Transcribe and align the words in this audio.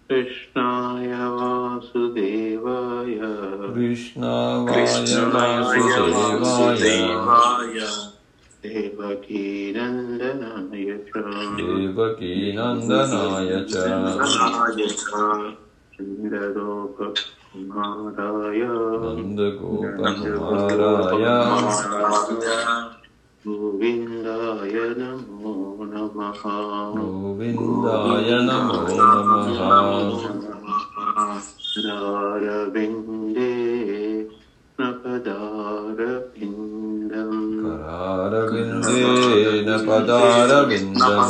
कृष्णाय 0.08 1.28
वासुदेवाय। 1.28 3.14
कृष्णाय 4.74 5.60
वासुदेवाय 5.60 7.80
देवकीनन्दनाय 8.66 10.98
च। 10.98 11.10
देवकीनन्दनाय 11.56 13.14
च। 17.14 17.16
Kumaraya 17.52 18.72
Nandagopanamaraya 19.12 21.36
Govindaya 23.44 24.96
Namo 24.96 25.84
Namaha 25.84 26.96
Govindaya 26.96 28.40
Namo 28.48 28.88
Namaha 28.88 29.68
Raya 31.76 32.72
Vinde 32.72 33.52
Napadara 34.80 36.24
Vindam 36.32 37.36
Karara 37.60 38.48
Vinde 38.48 39.68
Napadara 39.68 40.64
Vindam 40.72 41.28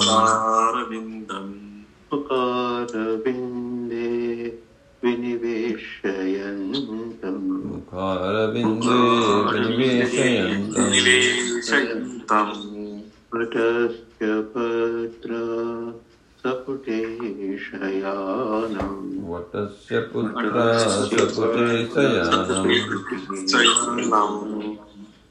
पुत्र 20.13 20.63
सपुटे 20.79 21.67
शयानम् 21.93 22.71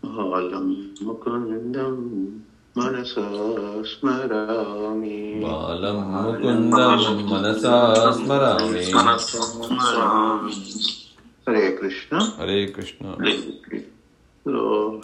बालं 0.03 0.65
मुकुन्दं 1.05 1.97
मनसा 2.77 3.25
स्मरामि 3.91 5.19
बालं 5.43 5.97
मुकुन्दं 6.11 7.03
मनसा 7.31 7.75
स्मरामि 8.17 8.85
हरे 11.49 11.65
कृष्ण 11.81 12.21
हरे 12.39 12.65
Krishna 12.77 13.81
So, 14.45 15.03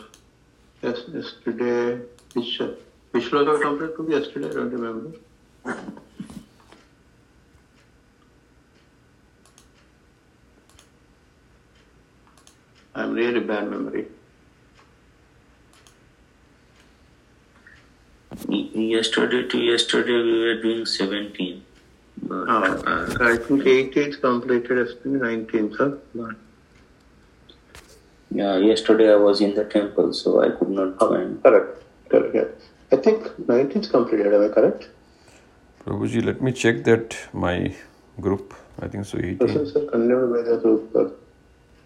yes, 0.81 1.01
yesterday, 1.13 1.99
which, 2.33 2.59
which 3.11 3.25
sloka 3.25 3.53
we 3.53 3.61
completed 3.61 4.09
yesterday? 4.09 4.49
I 4.49 4.53
don't 4.53 4.71
remember. 4.71 5.11
I'm 12.97 13.13
really 13.13 13.39
bad 13.39 13.69
memory. 13.69 14.05
Yesterday 18.47 19.47
to 19.47 19.57
yesterday 19.59 20.17
we 20.29 20.39
were 20.45 20.61
doing 20.61 20.85
17. 20.85 21.63
But, 22.23 22.33
Oh, 22.33 22.63
uh, 22.91 23.17
I 23.21 23.37
think 23.37 23.61
18th 23.63 24.19
completed 24.21 24.77
yesterday, 24.79 25.19
19th, 25.25 25.77
huh? 25.77 26.33
yeah, 28.31 28.57
yesterday 28.57 29.11
I 29.11 29.15
was 29.15 29.41
in 29.41 29.53
the 29.53 29.65
temple, 29.65 30.13
so 30.13 30.41
I 30.41 30.49
could 30.49 30.69
not 30.69 30.99
join. 30.99 31.39
Correct, 31.43 31.83
correct, 32.09 32.35
yeah. 32.35 32.97
I 32.97 32.99
think 33.01 33.47
19 33.47 33.81
is 33.83 33.89
completed, 33.89 34.33
am 34.33 34.49
I 34.49 34.49
correct? 34.49 34.89
Prabhuji, 35.85 36.25
let 36.25 36.41
me 36.41 36.51
check 36.51 36.83
that 36.85 37.15
my 37.33 37.75
group. 38.19 38.55
I 38.79 38.87
think 38.87 39.05
so. 39.05 39.19
18. 39.19 39.37
Persons 39.37 39.75
are 39.75 39.85
condemned 39.85 40.33
by 40.33 40.41
the 40.41 40.57
group 40.57 40.93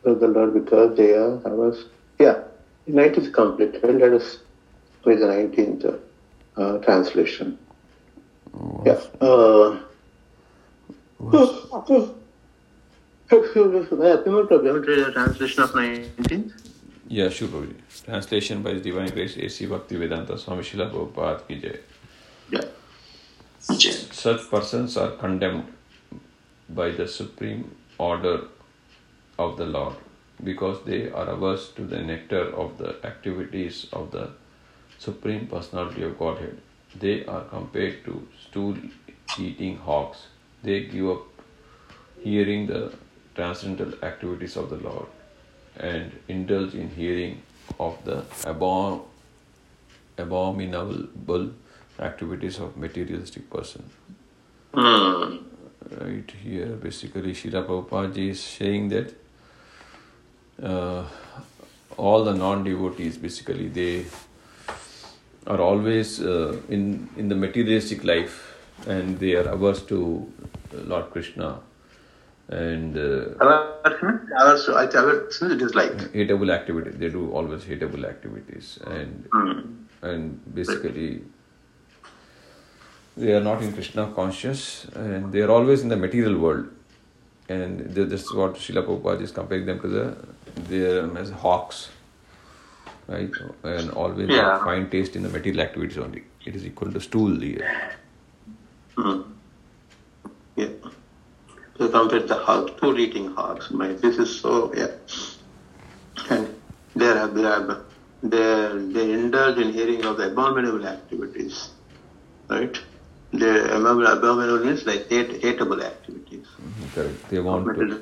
of 0.03 0.11
of 0.11 0.19
the 0.19 0.27
Lord 0.27 0.53
because 0.53 0.97
they 0.97 1.13
are, 1.13 1.41
I 1.45 1.49
was, 1.49 1.85
yeah, 2.19 2.43
19th 2.89 3.33
completed, 3.33 3.83
let 3.83 4.13
us 4.13 4.39
with 5.03 5.19
the 5.19 5.25
19th 5.25 5.99
uh, 6.57 6.77
translation. 6.79 7.57
Yeah. 8.85 8.99
Uh, 9.19 9.79
Excuse 13.33 13.89
me, 13.91 13.97
Pimul 13.97 14.47
Prabhu, 14.47 14.65
you 14.65 14.85
to 14.85 15.05
the 15.05 15.11
translation 15.13 15.63
of 15.63 15.71
19th? 15.71 16.51
Yeah, 17.07 17.29
sure, 17.29 17.47
Prabhuji. 17.47 17.75
Translation 18.05 18.61
by 18.61 18.71
His 18.71 18.81
Divine 18.81 19.09
Grace 19.09 19.37
A.C. 19.37 19.65
Bhakti 19.67 19.95
Vedanta 19.95 20.37
Swami 20.37 20.63
Srila 20.63 20.91
Prabhupada 20.91 21.47
ki 21.47 21.55
jai. 21.61 21.77
Yeah. 22.49 22.65
Such 23.59 24.49
persons 24.49 24.97
are 24.97 25.11
condemned 25.11 25.71
by 26.69 26.89
the 26.91 27.07
supreme 27.07 27.75
order 27.97 28.47
of 29.41 29.57
the 29.57 29.65
Lord 29.65 29.95
because 30.43 30.83
they 30.85 31.09
are 31.11 31.27
averse 31.29 31.71
to 31.73 31.83
the 31.83 32.01
nectar 32.01 32.43
of 32.63 32.77
the 32.77 32.95
activities 33.05 33.87
of 33.93 34.11
the 34.11 34.29
Supreme 34.97 35.47
Personality 35.47 36.03
of 36.03 36.17
Godhead. 36.17 36.57
They 36.95 37.25
are 37.25 37.43
compared 37.45 38.03
to 38.05 38.27
stool 38.47 38.75
eating 39.39 39.77
hogs. 39.77 40.27
They 40.63 40.81
give 40.85 41.09
up 41.09 41.21
hearing 42.23 42.67
the 42.67 42.93
transcendental 43.35 44.03
activities 44.03 44.57
of 44.57 44.69
the 44.69 44.77
Lord 44.77 45.07
and 45.77 46.11
indulge 46.27 46.75
in 46.75 46.89
hearing 46.89 47.41
of 47.79 48.03
the 48.03 48.21
abom- 48.43 49.03
abominable 50.17 51.51
activities 51.99 52.59
of 52.59 52.75
materialistic 52.77 53.49
person. 53.49 53.89
Hmm. 54.73 55.37
Right 55.99 56.31
here, 56.43 56.67
basically, 56.67 57.33
Srila 57.33 57.65
Prabhupada 57.65 58.29
is 58.29 58.41
saying 58.41 58.89
that 58.89 59.13
uh, 60.63 61.03
all 61.97 62.23
the 62.23 62.33
non-devotees, 62.33 63.17
basically, 63.17 63.67
they 63.67 64.05
are 65.47 65.59
always 65.59 66.21
uh, 66.21 66.57
in 66.69 67.09
in 67.17 67.29
the 67.29 67.35
materialistic 67.35 68.03
life, 68.03 68.55
and 68.87 69.19
they 69.19 69.35
are 69.35 69.47
averse 69.49 69.81
to 69.83 70.31
Lord 70.73 71.09
Krishna, 71.11 71.59
and 72.49 72.97
uh, 72.97 73.01
it 75.51 75.61
is 75.61 75.75
like. 75.75 75.93
hateable 76.13 76.51
activities. 76.51 76.95
They 76.97 77.09
do 77.09 77.31
always 77.31 77.63
hateable 77.63 78.05
activities, 78.07 78.79
and 78.85 79.29
and 80.01 80.55
basically 80.55 81.23
they 83.17 83.33
are 83.33 83.41
not 83.41 83.61
in 83.61 83.73
Krishna 83.73 84.11
conscious, 84.15 84.85
and 84.95 85.31
they 85.31 85.41
are 85.41 85.51
always 85.51 85.81
in 85.81 85.89
the 85.89 85.97
material 85.97 86.37
world. 86.37 86.69
And 87.49 87.93
th- 87.93 88.07
this 88.07 88.21
is 88.23 88.33
what 88.33 88.55
Srila 88.55 88.85
Prabhupada 88.85 89.21
is 89.21 89.31
comparing 89.31 89.65
them 89.65 89.79
to 89.81 89.87
the 89.87 90.15
they 90.55 90.81
are 90.97 91.17
as 91.17 91.29
hawks, 91.31 91.89
right? 93.07 93.31
And 93.63 93.91
always 93.91 94.29
Yeah. 94.29 94.53
have 94.53 94.61
fine 94.61 94.89
taste 94.89 95.15
in 95.15 95.23
the 95.23 95.29
material 95.29 95.61
activities 95.61 95.97
only. 95.97 96.23
It 96.45 96.55
is 96.55 96.65
equal 96.65 96.91
to 96.91 96.99
stool 96.99 97.39
here. 97.39 97.67
Hmm. 98.97 99.21
Yeah. 100.55 100.67
So 101.77 101.89
compare 101.89 102.19
the 102.21 102.35
hog, 102.35 102.79
two 102.79 102.97
eating 102.97 103.33
hogs. 103.33 103.71
My, 103.71 103.87
this 103.93 104.17
is 104.17 104.39
so, 104.39 104.73
yeah. 104.75 104.91
And 106.29 106.53
they 106.95 107.07
are, 107.07 107.27
they 107.27 107.45
are, 107.45 107.81
they 108.21 108.77
they 108.93 109.11
indulge 109.13 109.57
in 109.57 109.73
hearing 109.73 110.05
of 110.05 110.17
the 110.17 110.27
abominable 110.31 110.85
activities, 110.87 111.69
right? 112.49 112.79
The 113.33 113.77
abominable 113.77 114.65
means 114.65 114.85
like 114.85 115.07
hate, 115.09 115.41
hateable 115.41 115.81
activities. 115.81 116.45
Correct. 116.93 117.29
They 117.29 117.39
want 117.39 117.65
to 117.77 118.01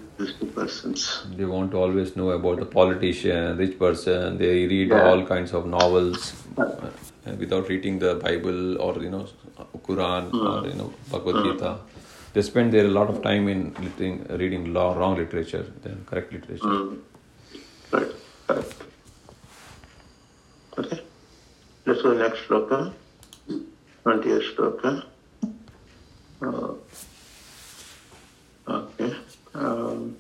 persons. 0.56 1.24
they 1.38 1.46
want 1.46 1.70
to 1.72 1.78
always 1.78 2.16
know 2.16 2.32
about 2.32 2.58
the 2.60 2.66
politician, 2.66 3.58
rich 3.58 3.78
person. 3.78 4.38
They 4.40 4.66
read 4.66 4.90
Yeah. 4.90 5.04
all 5.08 5.24
kinds 5.26 5.54
of 5.54 5.68
novels 5.68 6.34
uh, 6.58 6.90
without 7.38 7.70
reading 7.70 8.00
the 8.00 8.16
Bible 8.16 8.82
or 8.82 8.98
you 9.04 9.12
know 9.12 9.28
Quran 9.88 10.34
or 10.34 10.68
you 10.68 10.74
know 10.74 10.92
Bhagavad 11.12 11.44
Gita. 11.46 11.78
They 12.34 12.42
spend 12.42 12.74
their 12.74 12.86
a 12.86 12.90
lot 12.90 13.10
of 13.10 13.22
time 13.22 13.48
in 13.48 13.74
reading, 13.80 14.26
reading 14.30 14.74
law, 14.74 14.96
wrong 14.98 15.16
literature 15.18 15.66
than 15.84 16.06
correct 16.06 16.34
literature. 16.34 16.64
Hmm. 16.64 16.96
Right, 17.92 18.12
correct. 18.48 18.74
Okay. 20.78 21.00
Let's 21.86 22.02
go 22.02 22.14
next 22.14 22.48
sloka. 22.48 22.94
20th 24.06 24.56
sloka. 24.56 25.09
Uh, 26.42 26.74
okay. 28.68 29.14
Um, 29.54 30.16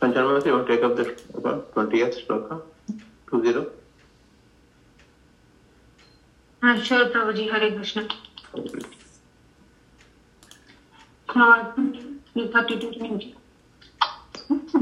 Panchanamasi, 0.00 0.46
you 0.46 0.52
want 0.52 0.66
to 0.66 0.76
take 0.76 0.84
up 0.84 0.96
the 0.96 1.04
shloka, 1.04 1.62
20th 1.72 2.26
shloka, 2.26 2.62
20? 3.26 3.66
हाँ 6.62 6.76
sure 6.76 7.04
Prabhu 7.12 7.32
ji 7.32 7.46
Hare 7.48 7.70
Krishna 7.70 8.02
thirty 12.54 12.76
two 12.80 12.88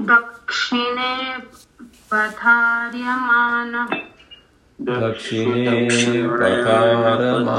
दक्षिणे 0.08 1.12
पथार्यमान 2.10 3.72
दक्षिणे 4.88 5.76
पकारमानः 6.40 7.58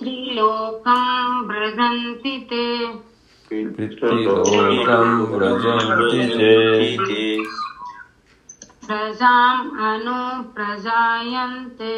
त्रिलोकम् 0.00 1.34
व्रजन्ति 1.48 2.34
ते। 2.50 2.66
त्रिलोकम् 3.50 5.16
व्रजन्ति 5.32 6.22
प्रजाम् 8.88 9.66
अनु 9.88 10.20
प्रजायन्ते 10.54 11.96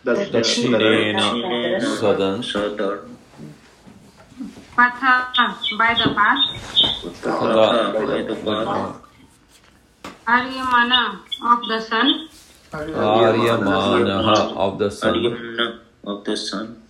दक्षिणेन 0.06 1.18
southern 1.96 2.42
Patha 4.76 5.14
by 5.78 5.94
the 5.94 6.10
path. 6.18 6.42
Patha 7.22 9.00
Aryamana 10.26 11.20
of 11.52 11.60
the 11.68 11.80
sun. 11.80 12.28
Aryamana 12.72 14.56
of 14.56 14.78
the 14.78 14.90
sun. 14.90 15.14
Aryamana 15.14 15.80
of 16.04 16.24
the 16.24 16.36
sun. 16.36 16.82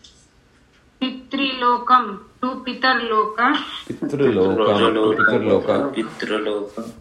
Pitrilokam 1.01 2.21
to 2.41 2.65
Pitarloka. 2.65 3.53
Pitrilokam 3.87 4.95
to 4.95 5.03
Pitarloka. 5.21 5.95
Pitriloka. 5.95 6.93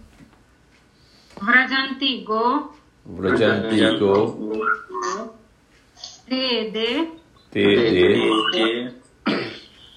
Vrajanti 1.39 2.25
go. 2.25 2.73
व्रजन्ति 3.05 3.79
को 3.99 4.13
ते 6.29 6.43
दे। 6.71 6.89
ते 7.53 7.63
दे 7.89 8.07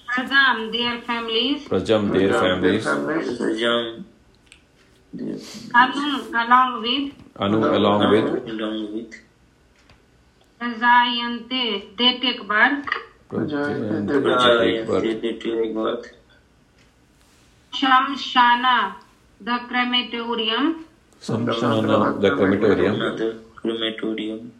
प्रजम 0.07 0.57
their 0.71 0.95
families 1.07 1.61
प्रजम 1.69 2.01
their 2.11 2.31
families 2.33 2.87
प्रजम 3.37 3.81
अनु 5.81 6.03
along 6.39 6.73
with 6.83 7.03
अनु 7.45 7.57
along 7.67 8.03
with 8.11 8.25
along 8.49 8.81
with 8.93 9.11
प्रजायन्ते 10.61 11.63
they 11.97 12.07
take 12.21 12.39
birth 12.49 12.85
प्रजायन्ते 13.29 15.31
take 15.43 15.69
birth 15.75 16.03
शमशाना 17.73 18.77
the 19.41 19.47
crematorium. 19.69 20.63
Samshana 21.21 22.19
the 22.21 22.31
crematorium 22.31 22.97
crematorium 23.55 24.51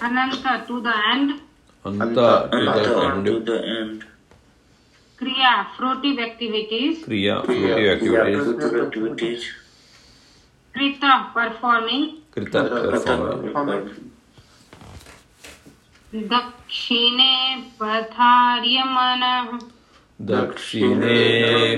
Ananta 0.00 0.64
to 0.66 0.80
the 0.80 0.94
end 1.12 1.40
Anta 1.84 2.50
to 2.50 2.58
the 2.58 2.70
Anta 2.72 3.10
end 3.10 3.26
to 3.26 3.40
the 3.40 3.58
end 3.64 4.04
Kriya 5.18 5.66
fruitive 5.76 6.18
activities 6.20 7.04
Kriya 7.04 7.44
fruitive 7.44 8.86
activities 8.86 9.44
Krita 10.72 11.30
performing 11.34 12.22
Krita 12.32 12.62
performing 13.42 14.10
दक्षिणे 16.14 17.34
पथार्यमनः 17.80 19.48
दक्षिणे 20.30 21.16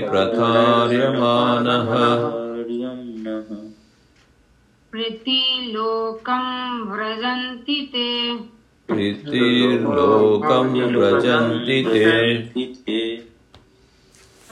प्रथार्यमानः 0.09 1.89
Aryamnah 3.27 3.67
प्रीतिलोकं 4.91 6.45
व्रजन्ति 6.91 7.79
ते। 7.93 8.11
प्रीतिर्लोकं 8.87 10.67
व्रजन्ति 10.95 11.77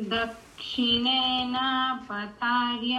दक्षिणेन 0.00 1.54
प्रतार्य 2.08 2.98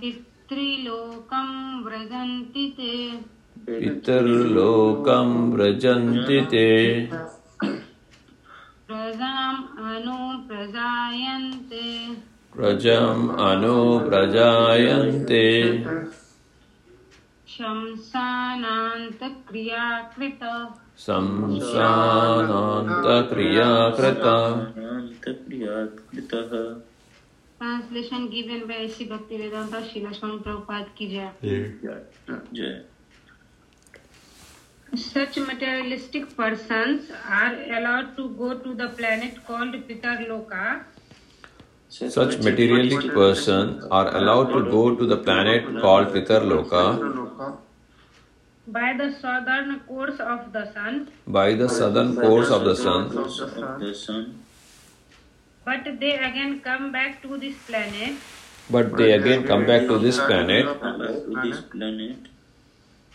पितृलोकं 0.00 1.82
व्रजन्ति 1.84 2.74
ते। 2.76 3.10
पितृलोकं 3.66 5.52
व्रजन्ति 5.52 6.40
ते। 6.40 7.00
प्रजाम् 8.86 9.58
अनु 9.78 10.48
प्रजायन्ते। 10.48 12.14
प्रजम् 12.56 13.30
अनु 13.30 13.98
प्रजायन्ते। 14.10 15.84
शंसानान्तक्रिया 17.52 18.82
कृता 20.14 20.52
शंसानान्तक्रिया 20.98 21.64
कृता 23.96 24.36
translation 27.58 28.22
given 28.28 28.62
by 28.68 28.88
Shri 28.94 29.06
भक्ति 29.08 29.36
वेदांता 29.36 29.80
श्री 29.88 30.00
लक्ष्मण 30.06 30.38
प्रभुपाद 30.38 30.86
की 30.98 31.06
जय 31.08 31.28
जय 32.54 32.72
Such 34.92 35.36
materialistic 35.38 36.24
persons 36.36 37.10
are 37.26 37.54
allowed 37.76 38.08
to 38.16 38.24
go 38.40 38.48
to 38.58 38.74
the 38.74 38.88
planet 38.88 39.38
called 39.46 39.76
Pitarloka, 39.88 40.84
Such 41.92 42.38
materialistic 42.38 43.12
persons 43.12 43.84
are 43.90 44.16
allowed 44.16 44.52
to 44.54 44.60
go 44.70 44.94
to 44.96 45.06
the 45.06 45.18
planet 45.18 45.66
called 45.80 46.08
Pitarloka 46.14 47.58
by 48.66 48.94
the 48.96 49.12
southern 49.20 49.80
course 49.80 50.18
of 50.18 50.52
the 50.54 50.72
sun, 50.72 51.10
by 51.26 51.52
the 51.54 51.68
southern 51.68 52.16
course 52.16 52.48
of 52.48 52.64
the 52.64 52.74
sun, 52.74 53.06
of 53.18 53.80
the 53.80 53.94
sun 53.94 54.42
but 55.64 55.84
they 56.00 56.14
again 56.18 56.60
come 56.60 56.90
back 56.90 57.22
to 57.22 57.36
this 57.38 57.56
planet. 57.66 58.14
But 58.70 58.96
they 58.96 59.12
again 59.12 59.44
come 59.44 59.66
back 59.66 59.86
to 59.86 59.98
this 59.98 60.18
planet 60.18 60.66
come 60.80 60.98
back 60.98 61.14
to 61.26 61.40
this 61.42 61.60
planet. 61.60 62.16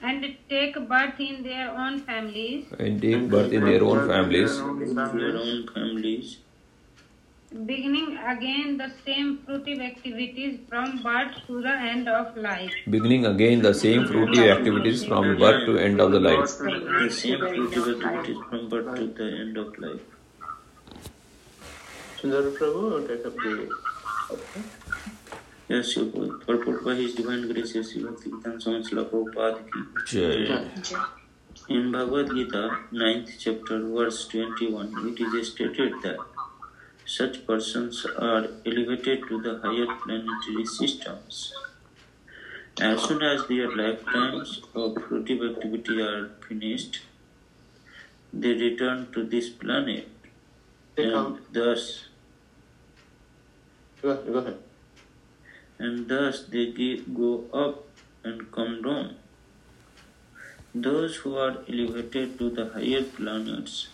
And 0.01 0.25
take 0.47 0.75
birth 0.87 1.19
in 1.19 1.41
their 1.43 1.71
own 1.71 1.99
families, 2.01 2.67
and 2.77 3.01
take 3.01 3.29
birth 3.29 3.51
in 3.51 3.65
their 3.65 3.83
own 3.83 4.07
families, 4.07 4.57
their 4.57 5.37
own 5.37 5.67
families 5.73 6.37
beginning 7.51 8.17
again 8.17 8.75
the 8.77 8.91
same 9.05 9.37
fruitive 9.45 9.79
activities 9.79 10.59
from 10.67 11.01
birth 11.01 11.35
to 11.47 11.61
the 11.61 11.69
end 11.69 12.09
of 12.09 12.35
life. 12.35 12.73
beginning 12.89 13.25
again 13.25 13.61
the 13.61 13.73
same 13.73 14.03
fruitive 14.03 14.51
activities 14.57 15.05
from 15.05 15.37
birth 15.37 15.65
to 15.65 15.77
end 15.77 16.01
of 16.01 16.11
the 16.11 16.19
life. 16.19 16.57
the 16.59 17.09
same 17.09 17.39
fruitive 17.39 17.87
activities 17.95 18.37
from 18.49 18.67
birth 18.67 18.95
to 18.97 19.07
the 19.07 19.29
end 19.39 19.57
of 19.57 19.77
life 19.79 20.01
Sundar 22.19 22.51
Prabhu, 22.57 23.07
take 23.07 23.25
up 23.25 23.35
the. 23.35 23.69
Yes, 25.69 25.95
your 25.95 26.07
purport 26.39 26.83
by 26.83 26.95
His 26.95 27.13
Divine 27.13 27.47
Grace, 27.51 27.73
Sri 27.73 28.01
Bhaktivedanta 28.01 28.59
Swami 28.59 28.83
Srila 28.83 29.05
Prabhupada 29.09 29.59
ki 29.71 29.79
Jai. 30.07 30.97
In 31.69 31.91
Bhagavad 31.91 32.33
Gita, 32.33 32.79
9th 32.91 33.35
chapter, 33.37 33.87
verse 33.87 34.27
21, 34.29 35.15
it 35.19 35.21
is 35.21 35.51
stated 35.51 35.93
that 36.01 36.17
such 37.07 37.45
persons 37.47 38.05
are 38.05 38.47
elevated 38.65 39.27
to 39.29 39.41
the 39.41 39.59
higher 39.63 39.87
planetary 40.03 40.65
systems. 40.65 41.53
As 42.79 43.01
soon 43.03 43.23
as 43.23 43.47
their 43.47 43.69
lifetimes 43.75 44.61
of 44.75 44.95
fruitive 44.95 45.41
activity 45.51 46.01
are 46.01 46.29
finished, 46.47 46.99
they 48.33 48.53
return 48.53 49.07
to 49.13 49.23
this 49.25 49.49
planet, 49.49 50.07
and 50.97 51.11
come. 51.13 51.41
thus 51.51 52.05
Go, 54.01 54.15
go 54.25 54.33
ahead. 54.39 54.57
and 55.79 56.07
thus 56.09 56.43
they 56.55 56.65
go 57.21 57.45
up 57.53 57.85
and 58.23 58.51
come 58.51 58.81
down. 58.83 59.15
Those 60.75 61.15
who 61.17 61.35
are 61.37 61.57
elevated 61.67 62.37
to 62.39 62.49
the 62.51 62.65
higher 62.75 63.03
planets 63.03 63.87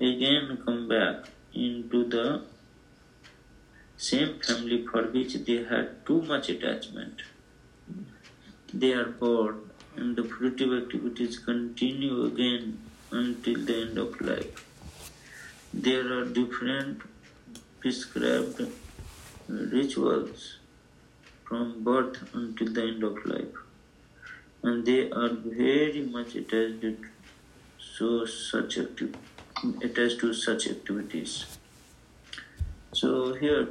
again 0.00 0.58
come 0.66 0.88
back 0.88 1.30
into 1.54 2.04
the 2.08 2.42
same 3.96 4.40
family 4.40 4.86
for 4.86 5.02
which 5.04 5.34
they 5.46 5.62
had 5.64 6.04
too 6.06 6.20
much 6.22 6.48
attachment. 6.48 7.22
They 8.72 8.92
are 8.92 9.10
bored 9.10 9.58
and 9.96 10.16
the 10.16 10.22
fruitive 10.22 10.82
activities 10.82 11.38
continue 11.38 12.24
again 12.24 12.78
until 13.10 13.64
the 13.64 13.76
end 13.82 13.98
of 13.98 14.20
life. 14.20 14.66
There 15.72 16.18
are 16.18 16.24
different 16.24 17.02
prescribed 17.80 18.60
rituals 19.48 20.58
from 21.44 21.84
birth 21.84 22.16
until 22.32 22.72
the 22.72 22.82
end 22.82 23.04
of 23.04 23.24
life. 23.24 23.54
And 24.62 24.84
they 24.86 25.10
are 25.10 25.28
very 25.28 26.02
much 26.02 26.34
attached 26.34 26.80
to 26.80 26.96
so 27.78 28.24
such 28.24 28.78
acti- 28.78 29.12
attached 29.82 30.20
to 30.20 30.32
such 30.32 30.68
activities. 30.68 31.58
So 32.92 33.34
here 33.34 33.66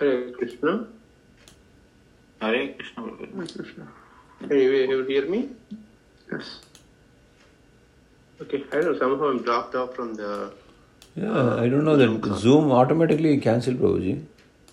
Hare 0.00 0.30
Krishna. 0.32 0.86
Hare 2.40 2.72
Krishna 2.74 3.02
Prabhu. 3.02 3.36
Hare 3.36 3.46
Krishna. 3.46 3.88
Can 4.40 4.50
you, 4.50 4.70
you 4.92 5.04
hear 5.04 5.28
me? 5.28 5.50
Yes. 6.32 6.60
Okay, 8.40 8.62
I 8.70 8.76
don't 8.76 8.92
know, 8.92 8.98
somehow 8.98 9.28
I'm 9.30 9.42
dropped 9.42 9.74
off 9.74 9.94
from 9.94 10.14
the. 10.14 10.52
Yeah, 11.16 11.56
I 11.56 11.68
don't 11.68 11.84
know 11.84 11.96
that 11.96 12.34
Zoom 12.36 12.70
automatically 12.70 13.38
cancelled, 13.38 13.78
Prabhuji. 13.78 14.24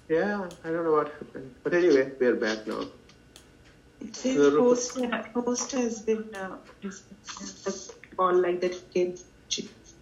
Yeah, 0.07 0.47
I 0.63 0.69
don't 0.69 0.83
know 0.83 0.91
what 0.91 1.11
happened. 1.13 1.55
But 1.63 1.73
anyway, 1.73 2.11
we 2.19 2.27
are 2.27 2.35
back 2.35 2.67
now. 2.67 2.83
It 4.01 4.15
says 4.15 4.35
The- 4.35 4.51
host, 4.51 4.99
host 5.33 5.71
has 5.71 6.01
been 6.01 6.29
uh, 6.35 6.57
disconnected 6.81 7.63
the 7.63 8.15
call 8.15 8.33
like 8.35 8.61
that 8.61 8.73
it 8.73 8.93
came. 8.93 9.15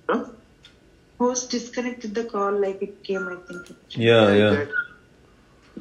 Huh? 0.09 0.25
Host 1.19 1.51
disconnected 1.51 2.13
the 2.13 2.25
call 2.25 2.51
like 2.59 2.81
it 2.81 3.01
came, 3.03 3.29
I 3.29 3.35
think. 3.47 3.77
Yeah, 3.91 4.33
yeah. 4.33 4.51
exactly. 4.51 4.75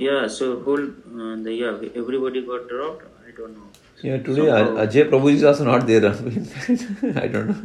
Yeah, 0.02 0.26
so 0.28 0.46
whole 0.66 0.84
uh, 0.84 1.36
the 1.46 1.52
yeah 1.62 2.00
everybody 2.00 2.40
got 2.46 2.68
dropped. 2.68 3.04
I 3.26 3.30
don't 3.36 3.54
know. 3.56 3.68
Yeah, 4.02 4.16
today 4.18 4.46
so, 4.46 4.76
Ajay 4.84 5.08
Prabhu 5.10 5.32
is 5.32 5.44
also 5.44 5.64
not 5.64 5.86
there. 5.86 6.06
I 7.24 7.28
don't 7.28 7.48
know. 7.50 7.60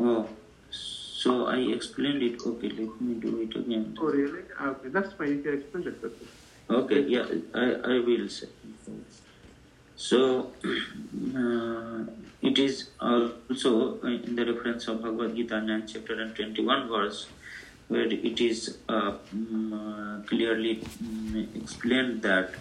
Oh, 0.00 0.28
so 0.70 1.46
I 1.46 1.58
explained 1.76 2.22
it. 2.22 2.40
Okay, 2.46 2.70
let 2.70 3.00
me 3.00 3.14
do 3.26 3.40
it 3.42 3.56
again. 3.56 3.96
Oh, 4.00 4.06
really? 4.06 4.42
Okay, 4.70 4.88
that's 4.88 5.12
fine. 5.14 5.36
You 5.36 5.42
can 5.42 5.54
explain 5.60 5.86
it. 5.88 6.12
Okay, 6.70 7.00
yeah, 7.02 7.26
I, 7.54 7.64
I 7.92 8.00
will 8.08 8.28
say. 8.28 8.48
So, 9.96 10.52
uh, 11.36 12.04
it 12.42 12.58
is 12.58 12.90
also 13.00 14.00
in 14.00 14.34
the 14.34 14.44
reference 14.52 14.88
of 14.88 15.02
Bhagavad 15.02 15.36
Gita, 15.36 15.54
9th 15.54 15.92
chapter 15.92 16.20
and 16.20 16.34
21 16.34 16.88
verse, 16.88 17.28
where 17.88 18.06
it 18.06 18.40
is 18.40 18.78
uh, 18.88 19.18
mm, 19.34 19.72
uh, 19.72 20.26
clearly 20.26 20.76
mm, 20.76 21.62
explained 21.62 22.22
that 22.22 22.54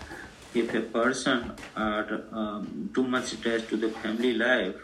if 0.54 0.74
a 0.76 0.82
person 0.82 1.54
are 1.76 2.22
um, 2.32 2.92
too 2.94 3.04
much 3.04 3.34
attached 3.34 3.70
to 3.70 3.78
the 3.78 3.90
family 3.90 4.34
life, 4.34 4.76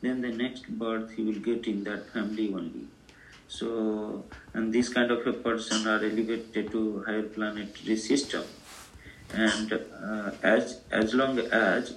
then 0.00 0.20
the 0.20 0.32
next 0.32 0.68
birth 0.68 1.12
he 1.12 1.22
will 1.22 1.40
get 1.40 1.66
in 1.68 1.84
that 1.84 2.12
family 2.12 2.52
only. 2.52 2.88
So, 3.46 4.24
and 4.54 4.72
this 4.72 4.88
kind 4.88 5.10
of 5.12 5.24
a 5.26 5.32
person 5.32 5.86
are 5.86 5.98
elevated 5.98 6.72
to 6.72 7.04
higher 7.06 7.22
planetary 7.22 7.96
system 7.96 8.42
and 9.34 9.72
uh, 9.72 10.30
as 10.42 10.80
as 10.90 11.14
long 11.14 11.38
as 11.38 11.94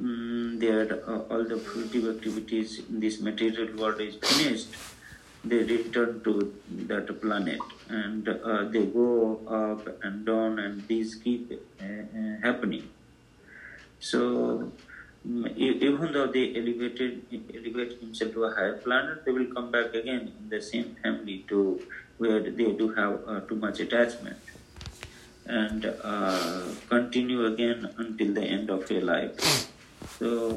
mm, 0.00 0.58
their 0.60 1.02
uh, 1.08 1.20
all 1.30 1.44
the 1.44 1.56
fruitive 1.56 2.16
activities 2.16 2.80
in 2.88 3.00
this 3.00 3.20
material 3.20 3.76
world 3.76 4.00
is 4.00 4.16
finished 4.16 4.68
they 5.44 5.62
return 5.62 6.20
to 6.24 6.52
that 6.86 7.20
planet. 7.20 7.60
And 7.88 8.28
uh, 8.28 8.64
they 8.64 8.86
go 8.86 9.40
up 9.46 10.02
and 10.02 10.26
down 10.26 10.58
and 10.58 10.86
these 10.88 11.14
keep 11.14 11.52
happening. 12.42 12.88
So 14.00 14.72
mm, 15.26 15.56
even 15.56 16.12
though 16.12 16.26
they 16.26 16.54
elevated 16.54 17.22
elevate 17.54 18.00
himself 18.00 18.32
to 18.32 18.44
a 18.44 18.54
higher 18.54 18.76
planet 18.78 19.24
they 19.24 19.32
will 19.32 19.52
come 19.52 19.70
back 19.70 19.94
again 19.94 20.32
in 20.38 20.48
the 20.48 20.60
same 20.62 20.96
family 21.02 21.44
to 21.48 21.80
where 22.18 22.40
they 22.40 22.72
do 22.72 22.88
have 22.94 23.20
uh, 23.26 23.40
too 23.40 23.56
much 23.56 23.80
attachment 23.80 24.36
and 25.48 25.94
uh, 26.04 26.62
continue 26.88 27.46
again 27.46 27.88
until 27.96 28.32
the 28.34 28.42
end 28.42 28.70
of 28.70 28.90
your 28.90 29.02
life. 29.02 29.70
So, 30.18 30.56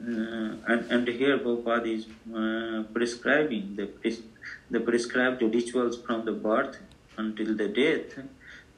uh, 0.00 0.50
and, 0.66 0.90
and 0.90 1.08
here 1.08 1.38
Prabhupada 1.38 1.86
is 1.86 2.06
uh, 2.34 2.82
prescribing 2.92 3.76
the, 3.76 3.86
pres- 3.86 4.22
the 4.70 4.80
prescribed 4.80 5.42
rituals 5.42 6.00
from 6.02 6.24
the 6.24 6.32
birth 6.32 6.78
until 7.16 7.54
the 7.54 7.68
death. 7.68 8.24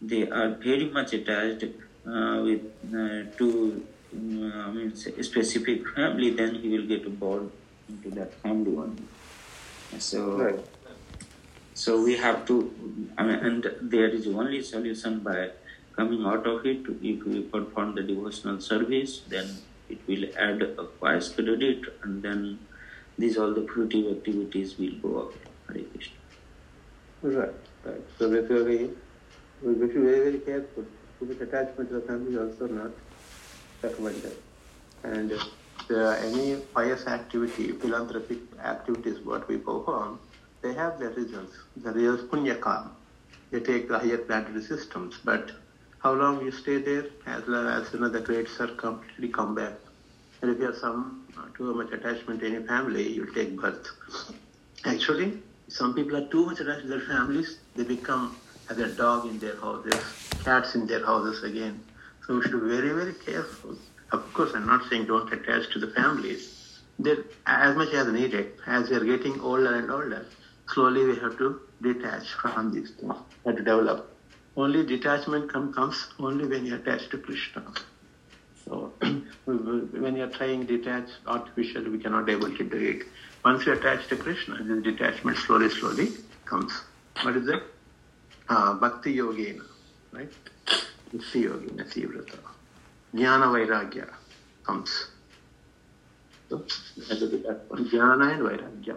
They 0.02 0.28
are 0.28 0.50
very 0.50 0.88
much 0.88 1.12
attached 1.12 1.64
uh, 2.06 2.40
with 2.42 2.62
uh, 2.88 3.36
to 3.38 3.84
uh, 4.14 4.18
I 4.18 4.70
mean, 4.70 4.96
specific 4.96 5.86
family. 5.88 6.30
Then 6.30 6.54
he 6.56 6.68
will 6.68 6.86
get 6.86 7.18
born 7.18 7.50
into 7.88 8.10
that 8.10 8.34
family. 8.34 8.92
So. 9.98 10.38
Right. 10.38 10.79
So 11.80 11.92
we 12.02 12.14
have 12.18 12.44
to, 12.48 12.54
I 13.16 13.22
mean, 13.22 13.36
and 13.36 13.66
there 13.80 14.08
is 14.08 14.26
only 14.26 14.62
solution 14.62 15.20
by 15.20 15.48
coming 15.96 16.26
out 16.26 16.46
of 16.46 16.66
it. 16.66 16.80
If 17.02 17.24
we 17.24 17.40
perform 17.40 17.94
the 17.94 18.02
devotional 18.02 18.60
service, 18.60 19.22
then 19.28 19.46
it 19.88 19.98
will 20.06 20.26
add 20.36 20.60
a 20.60 20.84
pious 21.00 21.30
credit, 21.30 21.86
and 22.02 22.22
then 22.22 22.58
these 23.16 23.38
all 23.38 23.54
the 23.54 23.62
fruitive 23.62 24.12
activities 24.14 24.76
will 24.78 24.94
go 25.04 25.14
up. 25.22 25.32
Hare 25.68 25.82
Krishna. 25.84 26.18
Right, 27.22 27.54
right. 27.86 28.04
So 28.18 28.30
basically, 28.30 28.90
we 29.62 29.72
we 29.72 29.88
should 29.88 29.94
be 29.94 30.10
very, 30.10 30.20
very 30.28 30.40
careful. 30.40 30.84
Too 31.18 31.32
much 31.32 31.40
attachment 31.48 31.88
to 31.88 31.94
the 31.94 32.06
family 32.12 32.38
also 32.46 32.66
not 32.66 32.90
recommended. 33.82 34.36
And 35.02 35.32
if 35.32 35.42
there 35.88 36.06
are 36.08 36.16
any 36.16 36.56
pious 36.74 37.06
activity, 37.06 37.72
philanthropic 37.72 38.38
activities, 38.74 39.20
what 39.20 39.48
we 39.48 39.56
perform, 39.56 40.18
they 40.62 40.74
have 40.74 40.98
their 40.98 41.10
results. 41.10 41.56
The 41.76 41.90
punya 41.90 42.60
karma. 42.60 42.90
They 43.50 43.60
take 43.60 43.88
the 43.88 43.98
higher 43.98 44.18
planetary 44.18 44.62
systems, 44.62 45.18
but 45.24 45.50
how 45.98 46.12
long 46.12 46.44
you 46.44 46.52
stay 46.52 46.78
there, 46.78 47.06
as 47.26 47.46
long 47.46 47.66
as 47.66 47.92
you 47.92 48.00
know 48.00 48.08
the 48.08 48.20
grades 48.20 48.60
are 48.60 48.68
completely 48.68 49.28
come 49.28 49.54
back. 49.54 49.72
And 50.42 50.50
if 50.50 50.58
you 50.58 50.66
have 50.66 50.76
some 50.76 51.26
uh, 51.36 51.46
too 51.56 51.74
much 51.74 51.92
attachment 51.92 52.40
to 52.40 52.46
any 52.46 52.66
family, 52.66 53.08
you'll 53.08 53.34
take 53.34 53.56
birth. 53.60 53.88
Actually, 54.84 55.38
some 55.68 55.94
people 55.94 56.16
are 56.16 56.26
too 56.28 56.46
much 56.46 56.60
attached 56.60 56.82
to 56.82 56.88
their 56.88 57.00
families, 57.00 57.58
they 57.76 57.84
become 57.84 58.36
as 58.70 58.78
a 58.78 58.88
dog 58.88 59.26
in 59.26 59.38
their 59.38 59.56
houses, 59.56 59.94
cats 60.44 60.74
in 60.74 60.86
their 60.86 61.04
houses 61.04 61.42
again. 61.42 61.82
So 62.26 62.36
we 62.36 62.42
should 62.42 62.52
be 62.52 62.68
very, 62.68 62.92
very 62.92 63.14
careful. 63.14 63.76
Of 64.12 64.32
course, 64.32 64.52
I'm 64.54 64.66
not 64.66 64.88
saying 64.88 65.06
don't 65.06 65.32
attach 65.32 65.70
to 65.72 65.78
the 65.78 65.88
families. 65.88 66.80
They're 66.98 67.24
as 67.46 67.76
much 67.76 67.92
as 67.92 68.06
needed. 68.08 68.52
As 68.66 68.88
we 68.88 68.96
are 68.96 69.04
getting 69.04 69.40
older 69.40 69.74
and 69.74 69.90
older, 69.90 70.26
slowly 70.72 71.04
we 71.04 71.16
have 71.16 71.36
to 71.38 71.60
detach 71.82 72.32
from 72.34 72.72
these 72.72 72.90
things. 72.92 73.14
To 73.44 73.52
develop. 73.52 74.16
Only 74.56 74.84
detachment 74.84 75.52
come, 75.52 75.72
comes 75.72 76.08
only 76.18 76.46
when 76.46 76.66
you 76.66 76.74
attach 76.74 77.08
to 77.10 77.18
Krishna. 77.18 77.62
So 78.64 78.92
when 79.44 80.16
you 80.16 80.24
are 80.24 80.30
trying 80.30 80.66
detach 80.66 81.08
artificially, 81.26 81.90
we 81.90 81.98
cannot 81.98 82.28
able 82.28 82.54
to 82.56 82.64
do 82.64 82.76
it. 82.76 83.06
Once 83.44 83.64
you 83.66 83.72
attach 83.72 84.08
to 84.08 84.16
Krishna, 84.16 84.62
this 84.62 84.82
detachment 84.82 85.38
slowly, 85.38 85.70
slowly 85.70 86.08
comes. 86.44 86.72
What 87.22 87.36
is 87.36 87.48
it? 87.48 87.62
Uh, 88.48 88.74
Bhakti 88.74 89.16
Yogena, 89.16 89.64
right? 90.12 90.30
Bhakti 91.12 91.44
Yogena, 91.44 91.84
Sivrata. 91.88 92.38
Jnana 93.14 93.46
Vairagya 93.46 94.08
comes. 94.64 95.06
So. 96.48 96.58
Jnana 96.58 98.32
and 98.34 98.42
Vairagya. 98.42 98.96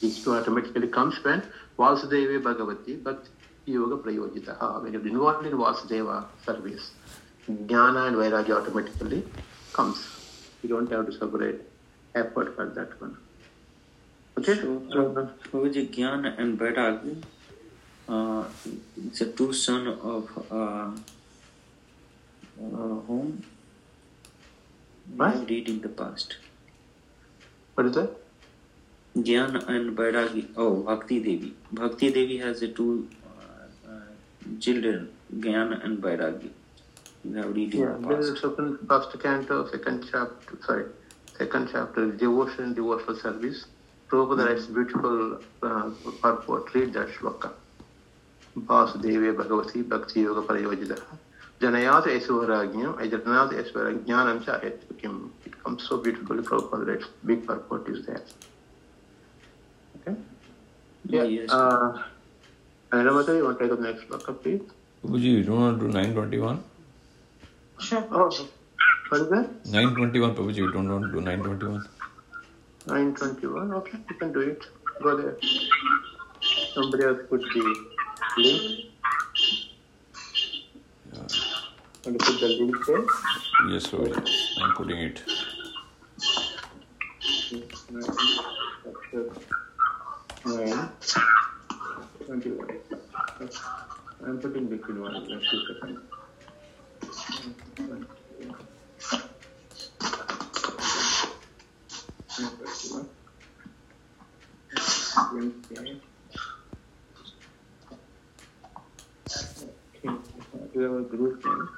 These 0.00 0.24
two 0.24 0.34
automatically 0.34 0.88
comes 0.88 1.22
when 1.22 1.42
Vasudeva 1.78 2.42
Bhagavati 2.42 3.02
Bhakti 3.02 3.30
Yoga 3.66 3.96
Prayojitaha. 4.02 4.82
When 4.82 4.92
you're 4.92 5.06
involved 5.06 5.46
in 5.46 5.52
Vasudeva 5.52 6.26
service, 6.44 6.92
Jnana 7.48 8.08
and 8.08 8.16
Vairagya 8.16 8.60
automatically 8.60 9.22
comes. 9.72 9.98
You 10.62 10.70
don't 10.70 10.90
have 10.90 11.06
to 11.06 11.12
separate 11.12 11.60
effort 12.14 12.56
for 12.56 12.66
that 12.66 13.00
one. 13.00 13.16
Okay? 14.38 14.54
So, 14.54 14.82
So, 14.90 15.30
Prabhuji, 15.50 15.90
Jnana 15.90 16.38
and 16.38 16.58
Vairagya, 16.58 17.22
uh, 18.08 18.44
it's 19.06 19.20
a 19.20 19.26
two 19.32 19.52
son 19.52 19.86
of 19.86 20.46
uh, 20.50 20.90
uh, 22.62 23.00
whom? 23.06 23.42
What? 25.16 25.34
have 25.34 25.48
read 25.48 25.68
in 25.68 25.80
the 25.80 25.88
past. 25.88 26.36
what 27.74 27.86
is 27.86 27.94
that? 27.94 28.19
Jnana 29.16 29.68
and 29.68 29.96
Vairagya. 29.96 30.46
Oh, 30.56 30.82
Bhakti 30.82 31.18
Devi. 31.20 31.54
Bhakti 31.72 32.12
Devi 32.12 32.38
has 32.38 32.60
two 32.60 33.08
uh, 33.26 33.90
uh, 33.90 34.00
children, 34.60 35.10
Jnana 35.36 35.84
and 35.84 36.00
Vairagya. 36.00 36.50
We 37.24 37.36
have 37.36 37.54
read 37.54 37.74
in 37.74 38.02
the 38.02 38.08
past. 38.08 38.40
second, 38.40 38.78
first 38.88 39.20
canto, 39.20 39.68
second 39.70 40.08
chapter, 40.10 40.58
sorry, 40.64 40.86
second 41.36 41.68
chapter, 41.72 42.12
devotion, 42.12 42.72
devotional 42.72 43.16
service. 43.16 43.66
Prabhupada 44.08 44.46
writes 44.48 44.66
beautiful 44.66 45.40
uh, 45.62 45.90
purport, 46.22 46.72
read 46.74 46.92
that 46.94 47.08
shloka. 47.08 47.50
Vasudeve 48.56 49.34
Bhagavati 49.36 49.88
Bhakti 49.88 50.20
Yoga 50.20 50.42
Parayojita. 50.46 51.02
Janayat 51.60 52.04
Esvarajnam, 52.04 52.96
Ajatanat 52.96 53.52
Esvarajnanam 53.52 54.44
cha 54.44 54.60
Etvikim. 54.60 55.30
It 55.44 55.62
comes 55.62 55.86
so 55.86 55.98
beautifully, 55.98 56.42
Prabhupada 56.42 56.86
writes, 56.86 57.06
big 57.26 57.46
purport 57.46 57.88
is 57.88 58.06
there. 58.06 58.22
Okay? 61.06 61.16
Yeah. 61.16 61.24
Yes. 61.24 61.50
Uh, 61.50 62.02
Anandamata, 62.92 63.36
you 63.36 63.44
want 63.44 63.58
to 63.58 63.64
take 63.64 63.72
up 63.72 63.80
next 63.80 64.02
shloka, 64.08 64.42
please? 64.42 64.60
Prabhuji, 65.04 65.22
you 65.22 65.42
don't 65.44 65.60
want 65.60 65.80
to 65.80 65.86
do 65.86 65.92
921? 65.92 66.62
Sure. 67.78 68.04
Oh, 68.10 68.28
what 69.08 69.20
is 69.20 69.30
that? 69.30 69.48
921, 69.66 70.34
Prabhuji, 70.34 70.56
you 70.56 70.72
don't 70.72 70.88
want 70.90 71.04
to 71.06 71.12
do 71.12 71.20
921? 71.20 71.88
921, 72.86 73.72
okay, 73.74 73.98
you 74.08 74.16
can 74.16 74.32
do 74.32 74.40
it. 74.40 74.62
Go 75.02 75.16
there. 75.16 75.36
Somebody 76.74 77.04
else 77.04 77.20
put 77.28 77.40
the 77.40 77.74
link. 78.36 78.86
Want 82.04 82.18
to 82.18 82.24
put 82.26 82.40
the 82.40 82.48
link 82.60 82.86
there? 82.86 83.04
Yes, 83.70 83.86
Prabhuji, 83.86 84.62
I'm 84.62 84.72
putting 84.74 84.98
it. 84.98 85.22
Nine, 90.50 90.88
21. 92.26 92.68
I'm 94.26 94.38
putting 94.40 94.66
between 94.66 95.00
one 95.00 95.14
and 95.14 95.28
two 95.28 95.60
seconds. 95.66 96.00
Okay. 105.20 105.50
Okay. 105.72 106.00
We 110.74 110.82
have 110.82 110.92
a 110.92 111.02
group 111.02 111.44
name. 111.44 111.68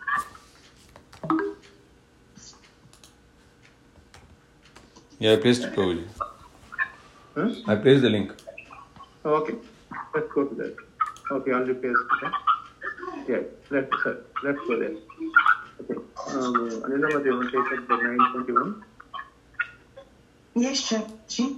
Yeah, 5.19 5.33
I 5.35 5.37
placed 5.37 5.65
it, 5.65 5.75
Prabhuji. 5.75 6.07
Huh? 7.35 7.51
I 7.67 7.77
placed 7.77 8.03
the 8.03 8.11
link. 8.11 8.42
Okay, 9.25 9.55
let's 10.15 10.33
go 10.33 10.45
to 10.45 10.55
that. 10.57 10.77
Okay, 11.31 11.53
I'll 11.53 11.65
replace. 11.65 11.97
Yeah, 13.29 13.43
let's, 13.71 13.95
uh, 14.05 14.17
let's 14.43 14.59
go 14.67 14.77
there. 14.79 14.97
Okay. 15.81 15.95
Um, 16.35 16.83
Anila, 16.83 17.25
you 17.25 17.37
want 17.37 17.53
to 17.53 17.65
take 17.71 17.87
the 17.87 17.97
921? 17.97 18.85
Yes, 20.55 20.81
sir, 20.81 21.03
She? 21.29 21.57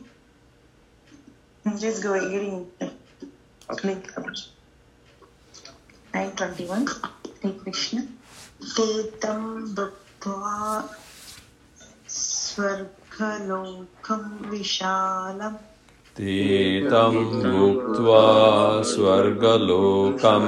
I'm 1.64 1.72
mm, 1.72 1.81
just 1.81 2.03
going 2.03 2.31
getting 2.31 2.70
uh, 2.83 2.90
okay. 3.70 3.94
like 3.94 4.14
921. 6.12 6.87
Hare 7.42 7.53
Krishna. 7.53 8.07
Tetam 8.61 9.74
bhakva 9.74 10.88
swargalokam 12.07 14.40
vishalam. 14.53 15.59
ते 16.16 16.81
तं 16.81 17.14
भुक्त्वा 17.42 18.22
स्वर्गलोकं 18.83 20.46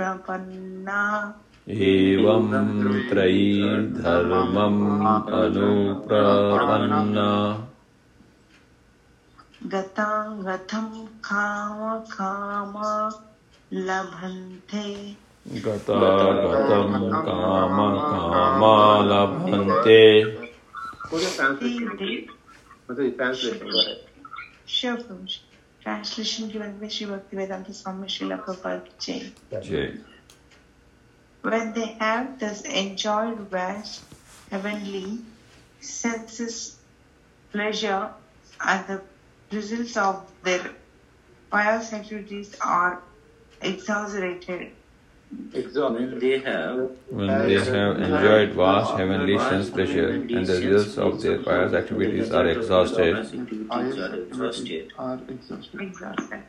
अनुप्रपन्ना 0.00 1.34
एवं 1.68 2.50
त्रयी 3.08 3.62
धर्मम् 3.86 5.06
अनुप्रपन्ना। 5.28 6.08
गतागतं 9.66 11.06
काम 11.06 11.98
काम 11.98 12.74
लभन्ते। 13.72 15.16
गतागतं 15.60 17.10
काम 17.10 17.76
कामा 17.90 19.00
लभन्ते 19.00 20.24
What 21.12 21.22
is 21.22 21.36
translation? 21.36 22.28
What 22.86 22.98
is 22.98 23.14
translation? 23.16 23.96
Sure, 24.66 24.96
Translation 25.82 26.48
given 26.48 26.78
by 26.78 26.88
Sri 26.88 27.06
Bhaktivedanta 27.06 27.74
Swami 27.74 28.06
Srila 28.06 28.44
Prabhupada 28.44 28.86
Jai. 28.98 29.32
जय 29.52 29.98
When 31.42 31.72
they 31.72 31.86
have 32.00 32.38
thus 32.38 32.60
enjoyed 32.62 33.38
vast 33.50 34.02
heavenly 34.50 35.20
senses 35.80 36.76
pleasure 37.52 38.10
and 38.60 38.86
the 38.86 39.00
results 39.56 39.96
of 39.96 40.30
their 40.42 40.74
pious 41.50 41.92
activities 41.94 42.54
are 42.60 43.02
exaggerated. 43.62 44.72
When 45.30 46.18
they 46.18 46.40
have 46.40 46.90
When 47.08 47.30
uh, 47.30 47.42
they 47.42 47.54
have 47.54 47.68
uh, 47.68 48.02
enjoyed 48.02 48.52
vast 48.54 48.94
uh, 48.94 48.96
heavenly 48.96 49.38
sense 49.38 49.70
pleasure 49.70 50.08
and 50.08 50.44
the 50.46 50.60
results 50.60 50.98
of 50.98 51.22
their 51.22 51.38
pious 51.38 51.72
activities 51.72 52.32
are 52.32 52.48
exhausted, 52.48 53.16
activities 53.16 53.68
are 53.70 54.14
exhausted. 54.16 54.92
Are 54.98 55.20
exhausted. 55.28 55.80
Exhausted. 55.80 56.42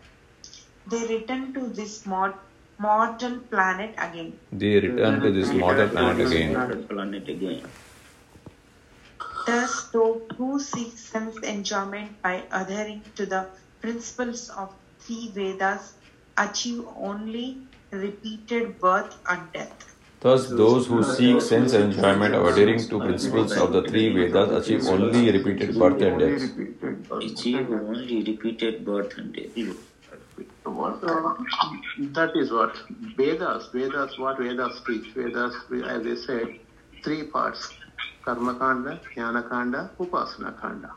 They 0.89 1.05
return 1.15 1.53
to 1.53 1.67
this 1.67 2.07
mor- 2.07 2.39
mortal 2.79 3.37
planet 3.51 3.93
again. 3.99 4.39
they 4.51 4.79
return 4.79 5.21
to 5.21 5.31
this 5.31 5.53
mortal 5.53 5.89
planet 5.89 6.27
again. 6.27 6.87
Planet 6.87 7.29
again. 7.29 7.61
Thus, 9.45 9.89
those 9.91 10.21
who 10.37 10.59
seek 10.59 10.97
sense 10.97 11.37
enjoyment 11.43 12.19
by 12.23 12.43
adhering 12.51 13.03
to 13.15 13.27
the 13.27 13.47
principles 13.79 14.49
of 14.49 14.73
three 14.99 15.31
Vedas 15.35 15.93
achieve 16.37 16.83
only 16.95 17.67
repeated 17.91 18.79
birth 18.79 19.17
and 19.29 19.51
death. 19.53 19.87
Thus, 20.21 20.49
those 20.49 20.87
who 20.87 21.03
seek 21.03 21.41
sense 21.41 21.73
enjoyment 21.73 22.35
of 22.35 22.45
adhering 22.45 22.79
to 22.89 22.99
principles 22.99 23.57
of 23.57 23.73
the 23.73 23.81
three 23.83 24.13
Vedas 24.13 24.67
achieve 24.67 24.87
only 24.87 25.31
repeated 25.31 25.77
birth 25.77 26.01
and 26.01 26.19
death. 26.19 27.21
Achieve 27.23 27.71
only 27.71 28.23
repeated 28.23 28.85
birth 28.85 29.17
and 29.17 29.33
death. 29.33 29.75
What, 30.63 31.01
that 31.01 32.31
is 32.35 32.51
what 32.51 32.77
Vedas, 33.17 33.69
Vedas, 33.73 34.17
what 34.19 34.37
Vedas 34.37 34.81
teach. 34.85 35.11
Vedas, 35.15 35.55
as 35.85 36.05
I 36.05 36.15
said, 36.25 36.59
three 37.03 37.23
parts 37.23 37.73
Karma 38.23 38.53
Kanda, 38.55 38.99
Jnana 39.15 39.49
Kanda, 39.49 39.89
Upasana 39.99 40.59
Kanda. 40.61 40.91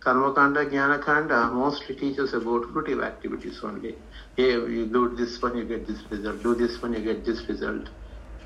Karma 0.00 0.32
Kanda, 0.32 0.64
Jnana 0.64 1.04
Kanda 1.04 1.50
mostly 1.52 1.96
teaches 1.96 2.32
about 2.32 2.62
fruitive 2.72 3.04
activities 3.04 3.60
only. 3.64 3.96
Hey, 4.36 4.52
you 4.52 4.86
do 4.86 5.16
this 5.16 5.42
one, 5.42 5.56
you 5.56 5.64
get 5.64 5.86
this 5.88 6.02
result, 6.10 6.42
do 6.42 6.54
this 6.54 6.80
one, 6.80 6.92
you 6.92 7.00
get 7.02 7.24
this 7.24 7.48
result. 7.48 7.88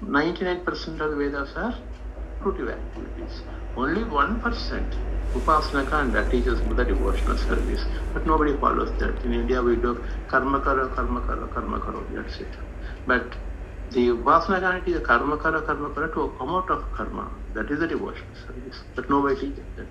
99% 0.03 0.67
of 1.01 1.11
the 1.11 1.17
Vedas 1.17 1.53
are 1.57 1.75
fruitive 2.43 2.73
activities. 2.73 3.43
Only 3.77 4.03
1% 4.03 4.95
Upasana 5.35 5.89
Kanda 5.89 6.29
teaches 6.31 6.61
the 6.63 6.85
devotional 6.85 7.37
service, 7.39 7.85
but 8.15 8.27
nobody 8.27 8.57
follows 8.59 8.99
that. 8.99 9.23
In 9.25 9.33
India, 9.35 9.63
we 9.63 9.77
do 9.77 10.05
karma 10.29 10.61
karo, 10.63 10.89
karma 10.89 11.21
karo, 11.23 11.49
karma 11.49 11.81
karo, 11.81 12.07
that's 12.11 12.41
it. 12.41 12.57
But 13.07 13.37
the 13.91 14.09
Upasana 14.09 14.61
Kanda 14.61 14.85
teaches 14.85 15.07
karma 15.07 15.37
karo, 15.39 15.63
karma 15.63 15.91
karo 15.91 16.09
to 16.09 16.35
come 16.39 16.51
out 16.51 16.71
of 16.71 16.93
karma. 16.93 17.31
That 17.55 17.71
is 17.71 17.81
the 17.81 17.89
devotional 17.89 18.35
service, 18.47 18.85
but 18.97 19.11
nobody 19.11 19.41
teaches 19.41 19.67
that. 19.77 19.91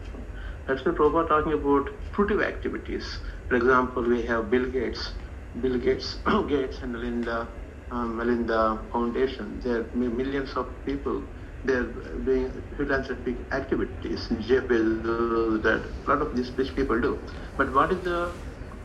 That's 0.67 0.85
why 0.85 0.91
Prabhupada 0.93 1.27
talking 1.29 1.53
about 1.53 1.89
fruitive 2.15 2.43
activities. 2.45 3.05
For 3.49 3.55
example, 3.57 4.03
we 4.07 4.21
have 4.23 4.49
Bill 4.49 4.69
Gates, 4.69 5.13
Bill 5.59 5.77
Gates, 5.77 6.17
Gates 6.47 6.79
and 6.81 6.93
Melinda, 6.93 7.49
um, 7.91 8.17
Melinda 8.17 8.87
Foundation. 8.91 9.59
There 9.63 9.81
are 9.81 9.89
millions 9.95 10.51
of 10.55 10.83
people. 10.85 11.27
They're 11.63 11.91
doing 12.25 12.63
philanthropic 12.77 13.53
activities. 13.53 14.27
Jeff 14.39 14.63
Bezos, 14.65 15.61
that 15.63 15.85
a 16.05 16.09
lot 16.09 16.21
of 16.21 16.35
these 16.35 16.51
rich 16.57 16.75
people 16.75 16.99
do. 17.01 17.25
But 17.57 17.73
what 17.73 17.91
is 17.91 18.01
the 18.03 18.33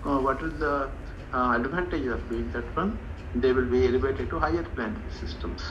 uh, 0.05 0.19
what 0.19 0.43
is 0.43 0.59
the 0.59 0.93
uh, 1.33 1.53
advantage 1.57 2.07
of 2.07 2.29
doing 2.29 2.51
that 2.51 2.75
one? 2.77 2.99
They 3.35 3.53
will 3.53 3.69
be 3.71 3.87
elevated 3.87 4.31
to 4.31 4.39
higher 4.41 4.65
planetary 4.65 5.11
systems. 5.11 5.63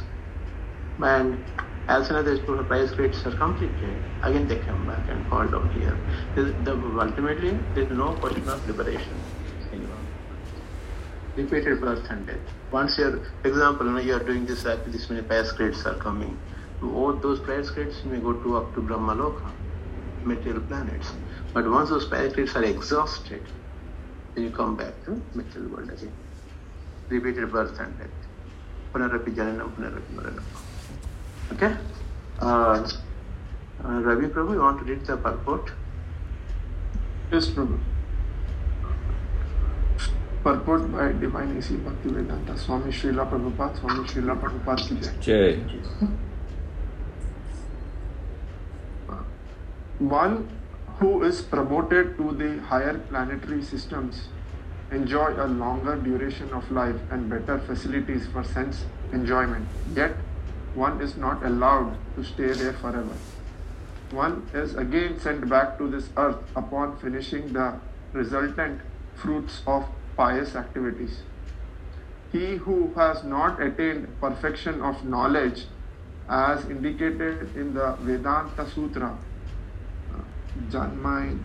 And 0.99 1.49
as 1.87 2.07
soon 2.07 2.17
as 2.17 2.25
the 2.25 2.63
price 2.67 2.91
grades 2.91 3.25
are 3.25 3.31
completed, 3.31 3.95
again 4.23 4.47
they 4.47 4.57
come 4.57 4.85
back 4.87 5.07
and 5.09 5.25
fall 5.27 5.47
down 5.47 5.69
here. 5.71 5.97
There's- 6.35 6.53
the, 6.63 6.73
ultimately, 7.05 7.51
there 7.73 7.83
is 7.83 7.91
no 7.91 8.13
question 8.13 8.49
of 8.49 8.67
liberation. 8.67 9.17
Repeated 11.35 11.81
birth 11.81 12.09
and 12.09 12.25
death. 12.25 12.39
Once 12.71 12.97
you're, 12.97 13.19
example, 13.43 13.85
you 13.87 13.91
know, 13.91 13.99
you 13.99 14.13
are 14.15 14.23
doing 14.23 14.45
this 14.45 14.65
act, 14.65 14.89
this 14.91 15.09
many 15.09 15.21
price 15.21 15.51
grades 15.51 15.85
are 15.85 15.95
coming. 15.95 16.37
All 16.81 17.13
those 17.13 17.39
price 17.41 17.69
grades 17.69 18.03
may 18.05 18.19
go 18.19 18.33
to 18.33 18.57
up 18.57 18.73
to 18.75 18.81
Brahmaloka, 18.81 19.51
material 20.23 20.61
planets. 20.61 21.11
But 21.53 21.69
once 21.69 21.89
those 21.89 22.05
price 22.07 22.31
grades 22.33 22.55
are 22.55 22.63
exhausted, 22.63 23.43
then 24.33 24.45
you 24.45 24.51
come 24.51 24.77
back 24.77 24.93
to 25.05 25.21
material 25.33 25.71
world 25.71 25.89
again. 25.91 26.13
Repeated 27.09 27.51
birth 27.51 27.77
and 27.79 27.97
death. 27.99 28.07
Punarapi 28.93 29.35
Jananam, 29.35 29.75
Punarapi 29.75 30.15
Maranam. 30.15 30.43
Okay? 31.53 31.75
Uh, 32.39 32.88
uh, 33.84 34.01
Ravi 34.01 34.27
Prabhu, 34.27 34.53
you 34.53 34.62
want 34.62 34.79
to 34.79 34.86
read 34.86 35.05
the 35.05 35.17
purport? 35.17 35.71
Yes, 37.31 37.47
Prabhu. 37.47 37.79
Purport 40.43 40.91
by 40.91 41.12
Divine 41.12 41.58
A.C. 41.58 41.75
Bhaktivedanta 41.75 42.58
Swami 42.58 42.91
Srila 42.91 43.29
Prabhupada, 43.29 43.79
Swami 43.79 44.08
Srila 44.08 44.39
Prabhupada 44.39 44.88
ki 44.88 44.95
jai. 45.01 45.13
Jai. 45.21 45.60
One 49.97 50.49
who 50.99 51.23
is 51.23 51.41
promoted 51.41 52.17
to 52.17 52.31
the 52.34 52.62
higher 52.62 52.99
planetary 53.10 53.63
systems 53.63 54.27
enjoy 54.91 55.34
a 55.43 55.47
longer 55.47 55.95
duration 55.95 56.49
of 56.53 56.69
life 56.71 56.95
and 57.12 57.29
better 57.29 57.60
facilities 57.60 58.27
for 58.27 58.43
sense 58.43 58.86
enjoyment. 59.13 59.67
Yet, 59.95 60.15
one 60.75 61.01
is 61.01 61.15
not 61.15 61.43
allowed 61.43 61.97
to 62.15 62.23
stay 62.23 62.51
there 62.51 62.73
forever. 62.73 63.15
One 64.11 64.47
is 64.53 64.75
again 64.75 65.19
sent 65.19 65.49
back 65.49 65.77
to 65.77 65.88
this 65.88 66.09
earth 66.17 66.43
upon 66.55 66.97
finishing 66.97 67.53
the 67.53 67.79
resultant 68.13 68.81
fruits 69.15 69.61
of 69.65 69.85
pious 70.15 70.55
activities. 70.55 71.21
He 72.31 72.57
who 72.57 72.93
has 72.95 73.23
not 73.23 73.61
attained 73.61 74.07
perfection 74.19 74.81
of 74.81 75.03
knowledge, 75.05 75.65
as 76.29 76.65
indicated 76.65 77.55
in 77.55 77.73
the 77.73 77.95
Vedanta 78.01 78.69
Sutra, 78.69 79.17
Janmai 80.69 81.38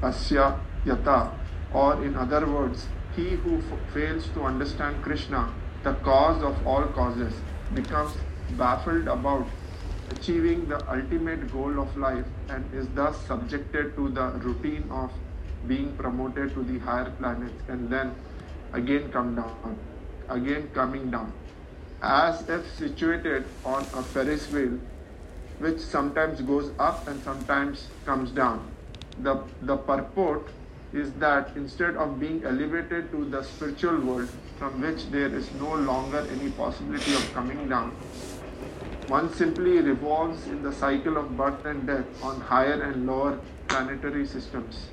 Asya 0.00 0.58
Yata, 0.84 1.30
or 1.72 2.04
in 2.04 2.16
other 2.16 2.46
words, 2.46 2.86
he 3.16 3.30
who 3.30 3.62
fails 3.92 4.28
to 4.34 4.42
understand 4.42 5.02
Krishna, 5.02 5.52
the 5.82 5.94
cause 5.94 6.42
of 6.42 6.66
all 6.66 6.84
causes, 6.86 7.34
becomes 7.74 8.12
baffled 8.52 9.08
about 9.08 9.46
achieving 10.10 10.68
the 10.68 10.78
ultimate 10.90 11.50
goal 11.52 11.80
of 11.80 11.96
life 11.96 12.26
and 12.48 12.74
is 12.74 12.86
thus 12.94 13.18
subjected 13.26 13.94
to 13.96 14.08
the 14.10 14.26
routine 14.46 14.84
of 14.90 15.10
being 15.66 15.96
promoted 15.96 16.52
to 16.54 16.62
the 16.62 16.78
higher 16.80 17.10
planets 17.18 17.62
and 17.68 17.88
then 17.90 18.14
again 18.72 19.10
come 19.10 19.34
down, 19.34 19.78
again 20.28 20.68
coming 20.74 21.10
down, 21.10 21.32
as 22.02 22.48
if 22.48 22.70
situated 22.76 23.44
on 23.64 23.82
a 23.82 24.02
Ferris 24.02 24.50
wheel 24.50 24.78
which 25.58 25.78
sometimes 25.78 26.40
goes 26.42 26.70
up 26.78 27.06
and 27.08 27.22
sometimes 27.22 27.88
comes 28.04 28.30
down. 28.30 28.70
The, 29.20 29.42
the 29.62 29.76
purport 29.76 30.50
is 30.92 31.12
that 31.14 31.50
instead 31.56 31.96
of 31.96 32.20
being 32.20 32.44
elevated 32.44 33.10
to 33.12 33.24
the 33.24 33.42
spiritual 33.42 34.00
world 34.00 34.28
from 34.58 34.80
which 34.80 35.10
there 35.10 35.34
is 35.34 35.52
no 35.54 35.74
longer 35.74 36.26
any 36.30 36.50
possibility 36.50 37.14
of 37.14 37.34
coming 37.34 37.68
down, 37.68 37.94
one 39.08 39.32
simply 39.34 39.80
revolves 39.80 40.46
in 40.46 40.62
the 40.62 40.72
cycle 40.72 41.16
of 41.16 41.36
birth 41.36 41.64
and 41.66 41.86
death 41.86 42.06
on 42.22 42.40
higher 42.40 42.82
and 42.82 43.06
lower 43.06 43.38
planetary 43.68 44.26
systems. 44.26 44.86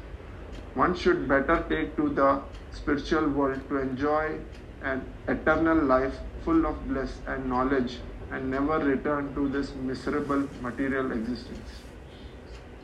One 0.74 0.96
should 0.96 1.28
better 1.28 1.64
take 1.70 1.96
to 1.96 2.10
the 2.10 2.42
spiritual 2.74 3.30
world 3.30 3.62
to 3.70 3.78
enjoy 3.78 4.40
an 4.84 5.04
eternal 5.28 5.78
life 5.78 6.16
full 6.44 6.66
of 6.66 6.88
bliss 6.88 7.20
and 7.28 7.48
knowledge 7.48 8.00
and 8.32 8.50
never 8.50 8.80
return 8.80 9.34
to 9.36 9.48
this 9.50 9.74
miserable 9.76 10.48
material 10.62 11.12
existence. 11.12 11.70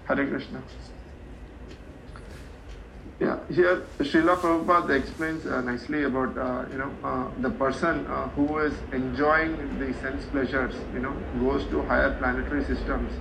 Hare 0.07 0.27
Krishna. 0.27 0.61
Yeah, 3.19 3.39
here 3.49 3.81
Srila 3.97 4.37
Prabhupada 4.37 4.91
explains 4.91 5.43
uh, 5.47 5.61
nicely 5.61 6.03
about 6.03 6.37
uh, 6.37 6.65
you 6.71 6.77
know 6.77 6.91
uh, 7.03 7.31
the 7.41 7.49
person 7.49 8.05
uh, 8.05 8.27
who 8.29 8.59
is 8.59 8.73
enjoying 8.93 9.79
the 9.79 9.91
sense 10.01 10.23
pleasures, 10.25 10.75
you 10.93 10.99
know, 10.99 11.13
goes 11.39 11.63
to 11.71 11.81
higher 11.83 12.15
planetary 12.19 12.63
systems, 12.65 13.11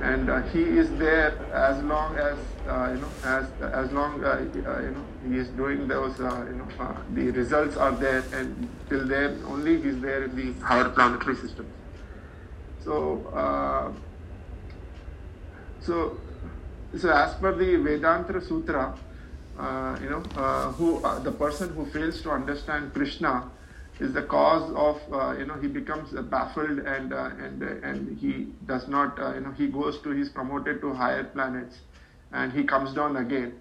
and 0.00 0.30
uh, 0.30 0.42
he 0.50 0.62
is 0.62 0.88
there 0.92 1.36
as 1.52 1.82
long 1.82 2.16
as 2.18 2.38
uh, 2.68 2.92
you 2.94 3.00
know 3.00 3.10
as 3.24 3.46
as 3.72 3.90
long 3.90 4.20
you 4.20 4.62
know 4.62 5.04
he 5.28 5.36
is 5.36 5.48
doing 5.48 5.88
those 5.88 6.16
you 6.20 6.56
know 6.60 6.96
the 7.14 7.30
results 7.32 7.76
are 7.76 7.92
there, 7.92 8.22
and 8.32 8.68
till 8.88 9.04
then 9.08 9.42
only 9.48 9.82
he 9.82 9.88
is 9.88 10.00
there 10.00 10.22
in 10.22 10.36
the 10.36 10.52
higher 10.64 10.88
planetary 10.88 11.34
systems. 11.34 11.72
So. 12.84 13.92
So, 15.84 16.16
so 16.96 17.10
as 17.10 17.34
per 17.34 17.56
the 17.56 17.74
Vedanta 17.74 18.40
Sutra, 18.40 18.96
uh, 19.58 19.98
you 20.02 20.10
know, 20.10 20.22
uh, 20.36 20.72
who 20.72 21.02
uh, 21.04 21.18
the 21.18 21.32
person 21.32 21.72
who 21.74 21.84
fails 21.86 22.22
to 22.22 22.30
understand 22.30 22.92
Krishna 22.94 23.50
is 24.00 24.12
the 24.12 24.22
cause 24.22 24.72
of, 24.74 25.00
uh, 25.12 25.36
you 25.38 25.44
know, 25.44 25.54
he 25.54 25.68
becomes 25.68 26.14
uh, 26.14 26.22
baffled 26.22 26.78
and 26.80 27.12
and 27.12 27.62
and 27.62 28.18
he 28.18 28.48
does 28.66 28.88
not, 28.88 29.18
you 29.34 29.40
know, 29.40 29.52
he 29.52 29.68
goes 29.68 30.00
to, 30.02 30.10
he's 30.10 30.28
promoted 30.28 30.80
to 30.80 30.92
higher 30.92 31.24
planets, 31.24 31.78
and 32.32 32.52
he 32.52 32.64
comes 32.64 32.94
down 32.94 33.16
again, 33.16 33.52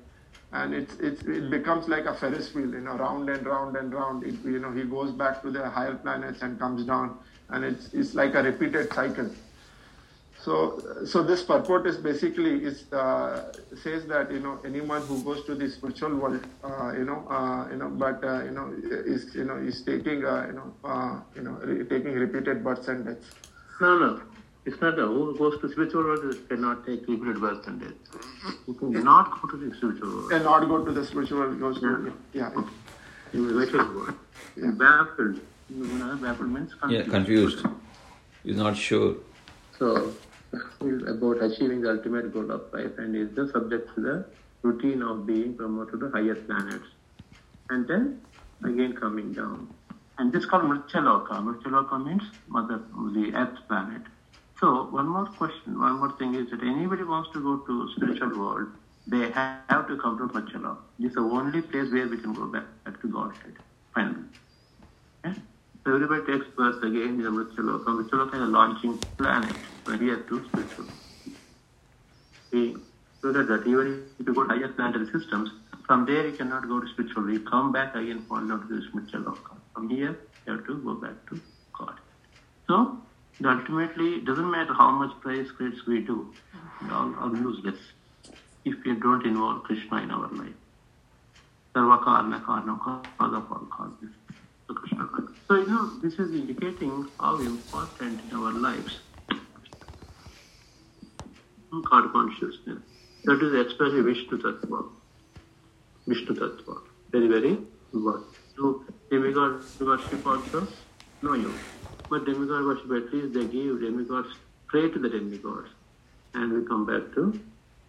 and 0.54 0.73
it's 0.73 0.95
it's 0.99 1.21
it 1.23 1.49
becomes 1.49 1.88
like 1.88 2.06
a 2.06 2.15
Ferris 2.15 2.54
wheel, 2.56 2.71
you 2.73 2.82
know, 2.82 2.95
round 2.95 3.30
and 3.30 3.45
round 3.45 3.75
and 3.75 3.93
round. 3.93 4.23
It, 4.23 4.36
you 4.45 4.60
know, 4.60 4.71
he 4.71 4.84
goes 4.84 5.12
back 5.12 5.41
to 5.43 5.51
the 5.51 5.69
higher 5.69 5.95
planets 5.95 6.41
and 6.41 6.58
comes 6.58 6.86
down, 6.86 7.17
and 7.49 7.65
it's 7.65 7.93
it's 7.93 8.13
like 8.15 8.34
a 8.36 8.43
repeated 8.43 8.93
cycle. 8.93 9.30
So, 10.43 11.04
so 11.06 11.21
this 11.21 11.43
purport 11.43 11.86
is 11.86 11.97
basically 11.97 12.63
is 12.65 12.91
uh, 12.91 13.54
says 13.84 14.08
that 14.08 14.32
you 14.32 14.39
know 14.39 14.60
anyone 14.65 15.04
who 15.04 15.21
goes 15.23 15.45
to 15.45 15.54
the 15.54 15.69
spiritual 15.69 16.15
world, 16.15 16.43
uh, 16.63 16.93
you 16.97 17.06
know, 17.06 17.27
uh, 17.30 17.67
you 17.69 17.77
know, 17.77 17.89
but 17.89 18.23
uh, 18.23 18.43
you 18.43 18.51
know 18.51 18.73
is 19.13 19.36
you 19.36 19.45
know 19.45 19.58
is 19.58 19.84
taking 19.84 20.25
uh, 20.25 20.47
you 20.47 20.54
know 20.54 20.73
uh, 20.84 21.19
you 21.36 21.43
know 21.43 21.51
re- 21.63 21.84
taking 21.86 22.13
repeated 22.13 22.63
births 22.63 22.88
and 22.88 23.06
deaths. 23.06 23.27
No, 23.80 23.97
no. 23.99 24.21
It's 24.65 24.80
not 24.82 24.95
that 24.95 25.06
who 25.06 25.36
goes 25.38 25.60
to 25.62 25.69
spiritual 25.71 26.04
world 26.04 26.38
cannot 26.49 26.86
take 26.86 27.08
repeated 27.08 27.39
birth 27.41 27.65
and 27.67 27.80
death. 27.80 27.93
You 28.67 28.73
cannot 28.75 29.41
go 29.41 29.47
to 29.49 29.58
the 29.58 29.75
spiritual 29.75 30.10
world. 30.10 30.32
And 30.32 30.43
not 30.43 30.67
go 30.67 30.84
to 30.86 30.91
the 30.91 31.06
spiritual 31.06 31.39
world 31.39 31.60
goes 31.60 31.80
to 31.82 32.13
yeah. 32.34 32.49
it- 32.58 32.65
You 33.34 33.43
will 33.45 33.58
wait 33.60 33.69
for 33.69 33.77
the 33.77 33.93
word. 33.99 34.15
Yeah. 34.56 34.71
Baffled. 34.71 35.39
You 35.69 35.86
know, 35.86 36.15
baffled 36.17 36.49
means 36.49 36.73
confused. 36.75 37.08
Yeah, 37.08 37.12
confused. 37.12 37.62
confused. 37.62 37.82
He's 38.43 38.58
not 38.58 38.75
sure. 38.77 39.15
So, 39.80 40.13
about 40.54 41.42
achieving 41.42 41.82
the 41.82 41.92
ultimate 41.92 42.34
goal 42.34 42.52
of 42.52 42.74
life 42.74 42.92
and 42.98 43.16
is 43.16 43.34
the 43.36 43.50
subject 43.52 43.94
to 43.96 44.02
the 44.02 44.26
routine 44.62 45.02
of 45.02 45.26
being 45.26 45.56
promoted 45.56 46.00
to 46.00 46.08
the 46.08 46.10
higher 46.12 46.36
planets. 46.36 46.86
And 47.70 47.88
then 47.88 48.22
again 48.64 48.94
coming 48.94 49.34
down. 49.34 49.74
And 50.18 50.32
this 50.32 50.44
is 50.44 50.50
called 50.50 50.64
Mrithyaloka. 50.64 51.42
Mrithyaloka 51.42 52.06
means 52.06 52.24
mother 52.48 52.82
the 53.14 53.32
earth 53.34 53.58
planet. 53.68 54.02
So 54.60 54.84
one 54.92 55.08
more 55.08 55.26
question, 55.26 55.80
one 55.80 56.00
more 56.00 56.12
thing 56.20 56.36
is 56.36 56.50
that 56.52 56.62
anybody 56.62 57.04
wants 57.04 57.32
to 57.34 57.42
go 57.42 57.66
to 57.66 57.92
spiritual 57.96 58.38
world, 58.38 58.68
they 59.08 59.32
have 59.32 59.88
to 59.88 59.98
come 59.98 60.18
to 60.18 60.28
Mrithyaloka. 60.28 60.78
This 61.00 61.10
is 61.10 61.16
the 61.16 61.22
only 61.22 61.62
place 61.62 61.92
where 61.92 62.08
we 62.08 62.18
can 62.18 62.34
go 62.34 62.46
back, 62.46 62.66
back 62.84 63.02
to 63.02 63.08
Godhead, 63.08 63.56
finally. 63.96 64.26
Okay? 65.26 65.40
Everybody 65.86 66.22
takes 66.26 66.46
birth 66.56 66.84
again 66.84 67.17
in 67.17 67.24
the 67.24 67.30
Mrithyaloka. 67.30 67.86
Mrithyaloka 67.86 68.36
is 68.36 68.41
a 68.41 68.46
launching 68.46 69.00
planet 69.17 69.56
from 69.84 70.00
here 70.00 70.17
to 70.17 70.46
spiritual. 70.50 70.86
See, 72.52 72.76
so 73.22 73.32
that, 73.32 73.63
even 73.65 74.06
if 74.20 74.28
you 74.28 74.34
go 74.34 74.44
to 74.44 74.50
higher 74.50 74.67
planetary 74.67 75.06
systems, 75.12 75.50
from 75.88 76.06
there 76.06 76.28
you 76.28 76.38
cannot 76.38 76.67
go 76.67 76.80
to 76.80 76.88
spiritual. 76.89 77.30
You 77.32 77.39
come 77.50 77.72
back 77.72 77.96
again, 77.96 78.26
fall 78.30 78.46
down 78.48 78.67
to 78.67 78.76
this 78.76 78.86
Mrithyaloka. 78.94 79.58
From 79.74 79.89
here, 79.89 80.20
you 80.46 80.54
have 80.54 80.67
to 80.67 80.78
go 80.84 80.94
back 80.94 81.15
to 81.30 81.41
God. 81.78 81.96
So, 82.67 82.98
ultimately, 83.44 84.15
it 84.15 84.26
doesn't 84.26 84.52
matter 84.52 84.74
how 84.74 84.91
much 84.91 85.20
praise 85.22 85.50
credits 85.58 85.82
we 85.88 86.02
do, 86.02 86.32
all 86.91 87.15
are 87.15 87.36
useless 87.36 87.80
if 88.65 88.76
we 88.86 88.94
don't 88.94 89.26
involve 89.26 89.63
Krishna 89.63 89.98
in 90.04 90.12
our 90.12 90.30
life. 90.32 90.54
Sarva 91.76 92.04
karma 92.04 92.39
karna 92.46 92.78
cause 92.78 93.34
of 93.34 93.52
all 93.52 93.67
causes. 93.72 94.13
So, 95.52 95.58
you 95.58 95.68
know, 95.68 96.00
this 96.02 96.14
is 96.14 96.34
indicating 96.34 97.10
how 97.20 97.38
important 97.38 98.22
in 98.24 98.38
our 98.38 98.54
lives 98.54 99.00
God 101.90 102.14
consciousness. 102.14 102.80
That 103.26 103.44
is 103.44 103.68
especially 103.68 104.02
Vishnu 104.02 104.38
Tattva. 104.38 104.86
Vishnu 106.08 106.36
Tattva. 106.36 106.78
Very, 107.12 107.28
very 107.28 107.58
important. 107.94 108.28
So, 108.56 108.86
demigod 109.10 109.62
worship 109.82 110.26
also? 110.26 110.66
No 111.22 111.34
use. 111.34 111.60
But 112.10 112.24
demigod 112.24 112.64
worship, 112.64 112.90
at 112.90 113.14
least 113.14 113.34
they 113.34 113.44
give 113.44 113.82
demigods, 113.82 114.30
pray 114.68 114.90
to 114.90 115.00
the 115.00 115.10
demigods. 115.10 115.68
And 116.34 116.54
we 116.54 116.66
come 116.66 116.86
back 116.86 117.14
to 117.16 117.38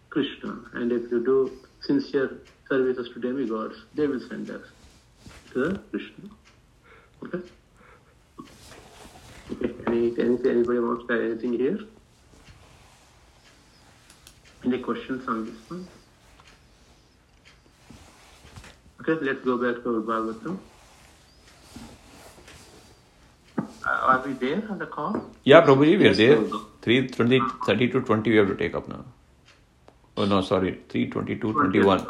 Krishna. 0.09 0.59
And 0.73 0.91
if 0.91 1.09
you 1.09 1.23
do 1.23 1.49
sincere 1.79 2.39
services 2.67 3.07
to 3.13 3.21
demigods, 3.21 3.77
they 3.95 4.07
will 4.07 4.27
send 4.27 4.49
us 4.49 4.65
to 5.53 5.79
Krishna. 5.91 6.29
Okay? 7.23 7.41
Okay. 9.51 9.73
Any, 9.87 10.11
any, 10.19 10.37
anybody 10.49 10.79
wants 10.79 11.07
to 11.07 11.13
add 11.13 11.21
anything 11.21 11.53
here? 11.53 11.79
Any 14.65 14.79
questions 14.79 15.27
on 15.27 15.45
this 15.45 15.55
one? 15.69 15.87
Okay, 19.01 19.25
let's 19.25 19.43
go 19.43 19.57
back 19.57 19.83
to 19.83 20.01
Bhagavatam. 20.09 20.57
Uh, 23.85 23.89
are 23.89 24.23
we 24.25 24.33
there 24.33 24.63
on 24.69 24.77
the 24.77 24.85
call? 24.85 25.29
Yeah, 25.43 25.59
probably 25.61 25.97
we 25.97 26.07
are 26.07 26.13
there. 26.13 26.41
3, 26.81 27.07
20, 27.09 27.41
30 27.65 27.87
to 27.89 28.01
20 28.01 28.29
we 28.29 28.37
have 28.37 28.47
to 28.47 28.55
take 28.55 28.75
up 28.75 28.87
now. 28.87 29.03
Oh 30.15 30.25
no, 30.25 30.41
sorry, 30.41 30.79
3, 30.87 31.07
22, 31.09 31.53
21. 31.53 32.07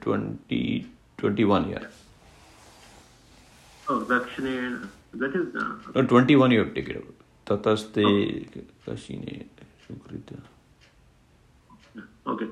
20, 0.00 0.86
21, 1.16 1.70
yeah. 1.70 1.78
Oh, 3.90 4.00
Dakshine, 4.00 4.86
that 5.14 5.34
is 5.34 5.52
the. 5.52 5.80
No, 5.94 6.02
21 6.06 6.50
you 6.50 6.58
have 6.58 6.74
to 6.74 6.82
take 6.82 6.90
it 6.90 6.96
up. 6.98 7.04
Tataste 7.46 8.46
Kashine 8.86 9.46
Sukrita. 9.88 10.38
Okay. 12.26 12.46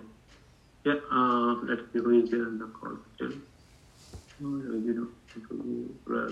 Yeah, 0.85 0.95
uh, 1.13 1.55
let's 1.65 1.83
see 1.93 1.99
who 1.99 2.23
is 2.23 2.31
there 2.31 2.47
on 2.47 2.59
the 2.59 2.65
call 2.67 2.97
still. 3.15 3.33
Oh, 4.43 4.57
you 4.87 4.95
know, 4.95 5.09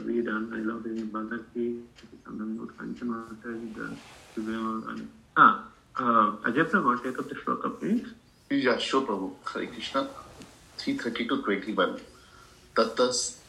we 0.07 0.23
done. 0.23 0.51
I 0.55 0.59
love 0.61 0.87
him. 0.87 1.11
Badaki, 1.11 1.83
Sandanur, 2.25 2.69
Kanchanata, 2.73 3.99
and 4.37 5.09
Ah, 5.37 5.67
uh, 5.97 6.37
Ajay 6.49 6.65
Prabhu, 6.71 7.03
take 7.03 7.19
up 7.19 7.29
the 7.29 7.35
shloka, 7.35 7.79
please. 7.79 8.07
Yeah, 8.51 8.79
sure, 8.79 9.03
Prabhu. 9.03 9.33
Hare 9.53 9.67
Krishna. 9.67 10.09
330 10.79 11.29
to 11.29 11.43
21. 11.43 12.01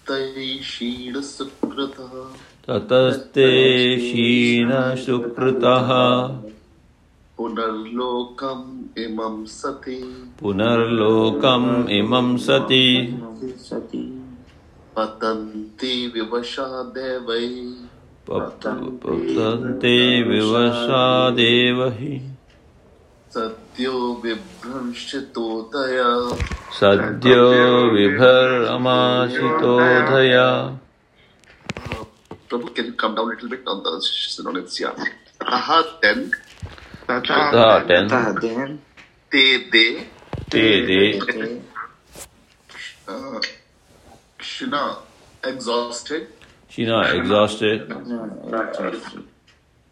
ततस्तै 0.06 0.58
क्षीणसुकृतः 0.58 2.38
ततस्ते 2.68 3.96
क्षीण 3.96 4.72
सुकृतः 4.96 5.90
पुनर्लोकम् 7.38 9.00
इमं 9.00 9.46
सति। 9.46 10.32
पुनर्लोकम् 10.40 11.90
इमं 11.90 12.38
सति। 12.38 13.20
सति। 13.44 14.22
पतन्ति 14.96 16.12
विवशा 16.16 16.84
देवै। 16.84 17.74
पतन्ते 18.30 20.24
विवशादेव 20.24 21.86
हि 21.86 22.32
सद्यो 23.75 23.95
विभ्रंशितोदया 24.25 26.11
सद्यो 26.79 27.47
विभर्मासितोधया 27.95 28.79
Prabhu, 32.51 32.69
can 32.75 32.87
you 32.87 32.95
come 32.95 33.15
down 33.15 33.27
a 33.27 33.29
little 33.29 33.49
bit 33.49 33.63
on 33.65 33.83
the 33.85 34.01
synonyms? 34.03 34.81
Yeah. 34.81 34.91
Aha, 35.41 35.99
then, 36.03 36.33
तथा 37.09 37.37
टेन् 37.87 38.09
ततः 38.11 38.41
then 38.41 38.71
te, 39.31 39.71
de, 39.71 39.87
ते 40.51 40.65
दे 40.87 40.99
they 41.31 41.61
uh, 43.09 43.41
Shina, 44.41 44.83
exhausted, 45.45 46.27
Shina 46.69 47.15
exhausted 47.15 47.89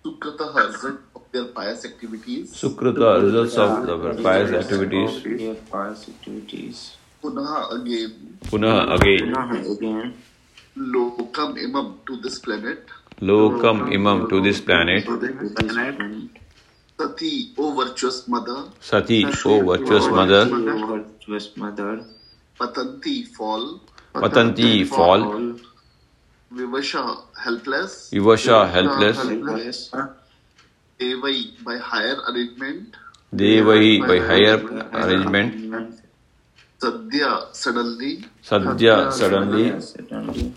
Sukratah, 0.05 0.51
result 0.67 1.01
of 1.12 1.12
their 1.34 1.46
pious 1.46 1.84
activities, 1.84 2.54
Sukrita 2.54 3.22
results 3.24 3.56
of 3.58 3.88
the 3.88 4.22
pious 4.22 4.52
activities 4.52 5.24
their 5.24 5.56
pious 5.74 6.08
activities 6.08 6.98
Punaha 7.24 7.74
again, 7.78 8.38
Punah 8.46 8.94
again 8.96 9.34
Punaha 9.34 9.58
again 9.76 10.14
Lokam 10.78 11.58
imam 11.64 12.00
to 12.08 12.18
this 12.22 12.40
planet, 12.40 12.86
Lokam 13.22 13.94
imam 13.94 14.30
to 14.30 14.42
this 14.42 14.62
planet 14.62 15.06
Sati, 17.00 17.52
O 17.58 17.74
virtuous 17.76 18.28
mother, 18.28 18.70
Sati, 18.80 19.26
O 19.26 19.62
virtuous 19.66 20.08
mother 20.08 20.46
virtuous 20.46 21.58
mother 21.58 22.06
Patanti, 22.60 23.28
fall, 23.28 23.82
Patanti 24.14 24.86
fall 24.86 25.56
Vivasha, 26.54 27.24
helpless, 27.44 28.12
Vivasha 28.12 28.70
helpless 28.70 29.18
helpless 29.18 29.90
Devai, 31.04 31.64
by 31.66 31.78
higher 31.78 32.18
arrangement, 32.30 32.96
Devai 33.36 34.00
by 34.00 34.08
by 34.08 34.18
higher 34.30 34.60
arrangement 35.02 36.00
Sadhya, 36.82 37.32
suddenly, 37.54 38.26
Sadhya 38.44 39.12
suddenly 39.12 39.82
suddenly 39.82 40.54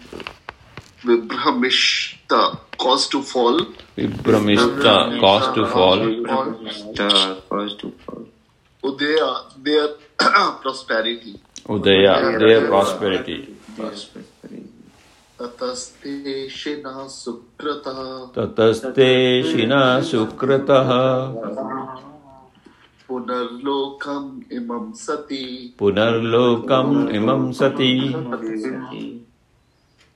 Vibramishta, 1.02 2.58
caused 2.78 3.10
to 3.12 3.22
fall, 3.22 3.58
Vibramishta 3.96 5.20
caused 5.20 5.54
to 5.56 5.66
fall 5.66 6.00
star 6.70 7.36
caused 7.48 7.80
to 7.80 7.90
fall 8.04 8.24
Udaya, 8.84 9.30
their 9.64 9.88
prosperity. 10.62 11.40
Udaya 11.64 12.38
their 12.38 12.68
prosperity 12.68 13.56
prosperity 13.76 14.35
ततस्ते 18.36 19.42
शिना 19.42 20.00
सुकृतः। 20.00 20.82
पुनर्लोकम् 23.08 24.52
इमं 24.52 24.92
सति। 24.92 25.76
पुनर्लोकम् 25.78 27.08
इमं 27.08 27.52
सति। 27.52 28.14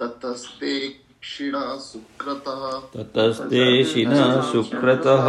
ततस्ते 0.00 0.74
क्षिणा 1.22 1.64
सुक्रतः। 1.76 2.62
Tataste 2.94 3.64
Shina 3.82 4.42
Sukratah 4.50 5.26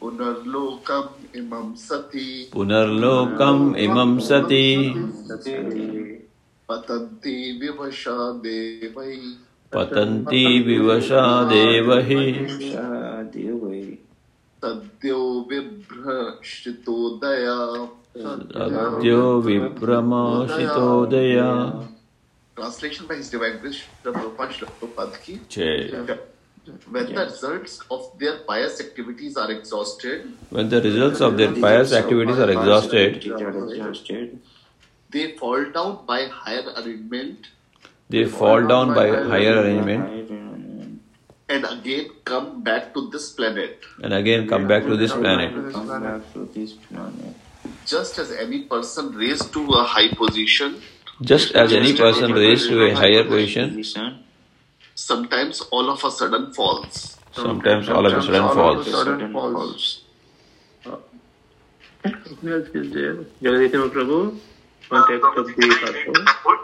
पुनर्लोकम् 0.00 1.36
इमं 1.36 1.68
सति। 1.76 2.50
Punarlokam 2.54 3.76
imam 3.76 4.20
sati 4.20 4.94
पतन्ति 6.68 7.36
विवशा 7.60 8.16
देवै। 8.44 9.16
पतन्ति 9.74 10.44
विवशा 10.66 11.24
देवै 11.52 12.18
सद्यो 14.64 15.20
विभ्रशितोदया। 15.50 17.58
सद्यो 18.18 19.22
विभ्रमशितोदया 19.40 21.50
Translation 22.58 23.06
by 23.06 23.14
His 23.16 23.30
Divine 23.30 23.58
Grace, 23.58 23.82
Srila 24.02 24.34
Prabhupada 24.36 24.52
Srila 24.52 25.22
ki. 25.22 25.40
Jai. 25.48 26.18
When 26.90 27.06
the 27.06 27.24
results 27.24 27.80
of 27.90 28.18
their 28.18 28.38
pious 28.46 28.80
activities 28.80 29.36
are 29.36 29.50
exhausted, 29.50 30.32
When 30.50 30.68
the 30.68 30.82
results 30.82 31.20
of 31.20 31.38
their 31.38 31.52
pious 31.52 31.92
activities 31.92 32.38
are 32.38 32.50
exhausted, 32.50 33.24
exhausted, 33.24 34.38
they 35.10 35.32
fall 35.36 35.64
down 35.76 36.04
by 36.06 36.26
higher 36.26 36.64
arrangement 36.76 37.46
they 38.10 38.24
fall 38.24 38.66
down 38.66 38.94
by 38.94 39.08
higher 39.08 39.60
arrangement 39.60 40.30
and 41.50 41.64
again 41.64 42.10
come 42.24 42.62
back 42.62 42.92
to 42.94 43.08
this 43.10 43.30
planet. 43.32 43.84
and 44.02 44.12
again 44.12 44.46
come 44.48 44.66
back 44.68 44.84
to 44.84 44.96
this 44.96 45.12
planet. 45.12 45.52
come 45.72 45.88
back 45.88 46.32
to 46.32 46.48
this 46.54 46.72
planet. 46.72 47.34
Just 47.86 48.18
as 48.18 48.30
any 48.32 48.62
person 48.64 49.12
raised 49.14 49.52
to 49.54 49.64
a 49.72 49.84
high 49.84 50.12
position, 50.14 50.80
Just 51.20 51.54
as 51.54 51.72
any 51.72 51.96
person 51.96 52.32
raised 52.32 52.68
to 52.68 52.84
a 52.84 52.94
higher 52.94 53.24
position, 53.24 53.70
Position, 53.70 54.22
sometimes 54.94 55.60
all 55.72 55.90
of 55.90 56.02
a 56.04 56.10
sudden 56.10 56.52
falls. 56.54 57.16
sometimes 57.32 57.88
all 57.88 58.06
of 58.06 58.12
a 58.12 58.22
sudden 58.22 58.42
All 58.42 58.50
of 58.50 58.58
a 58.58 58.84
falls. 58.84 58.90
sudden 58.92 59.32
falls. 59.32 60.02
Who 62.40 62.52
else 62.54 62.68
is 62.68 62.92
there? 62.92 63.14
Jagaditama 63.42 63.90
Prabhu, 63.90 64.38
context 64.88 65.26
of 65.36 65.46
the 65.46 66.14
purport. 66.14 66.60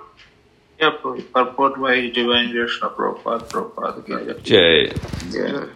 Yeah, 0.81 0.91
purport 1.33 1.81
by 1.81 2.11
Divine 2.11 2.53
Grace 2.53 2.79
of 2.83 2.97
Prabhupada, 2.97 3.49
Prabhupada. 3.51 4.05
ki 4.07 4.13
jai. 4.13 4.35
Jai. 4.43 4.95
Yeah. 5.31 5.67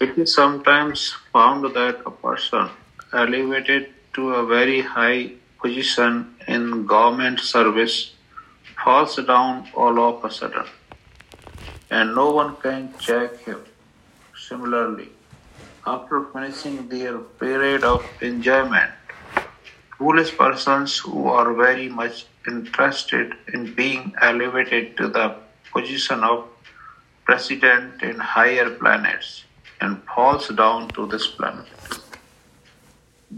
It 0.00 0.18
is 0.18 0.34
sometimes 0.34 1.14
found 1.32 1.64
that 1.74 2.00
a 2.04 2.10
person 2.10 2.68
elevated 3.12 3.90
to 4.14 4.30
a 4.34 4.44
very 4.46 4.80
high 4.80 5.32
position 5.62 6.34
in 6.46 6.86
government 6.86 7.40
service 7.40 8.12
falls 8.84 9.16
down 9.16 9.68
all 9.74 9.98
of 10.00 10.24
a 10.24 10.30
sudden 10.30 10.66
and 11.92 12.14
no 12.14 12.30
one 12.30 12.56
can 12.56 12.92
check 12.98 13.36
him. 13.44 13.60
Similarly, 14.48 15.10
after 15.86 16.24
finishing 16.32 16.88
their 16.88 17.18
period 17.18 17.84
of 17.84 18.04
enjoyment, 18.22 18.90
foolish 19.98 20.36
persons 20.36 20.98
who 20.98 21.28
are 21.28 21.52
very 21.52 21.88
much 21.88 22.26
interested 22.48 23.34
in 23.52 23.74
being 23.74 24.14
elevated 24.20 24.96
to 24.96 25.08
the 25.08 25.36
position 25.70 26.24
of 26.24 26.48
president 27.24 28.02
in 28.02 28.18
higher 28.18 28.70
planets 28.70 29.44
and 29.80 30.02
falls 30.04 30.48
down 30.48 30.88
to 30.96 31.06
this 31.06 31.26
planet. 31.26 32.01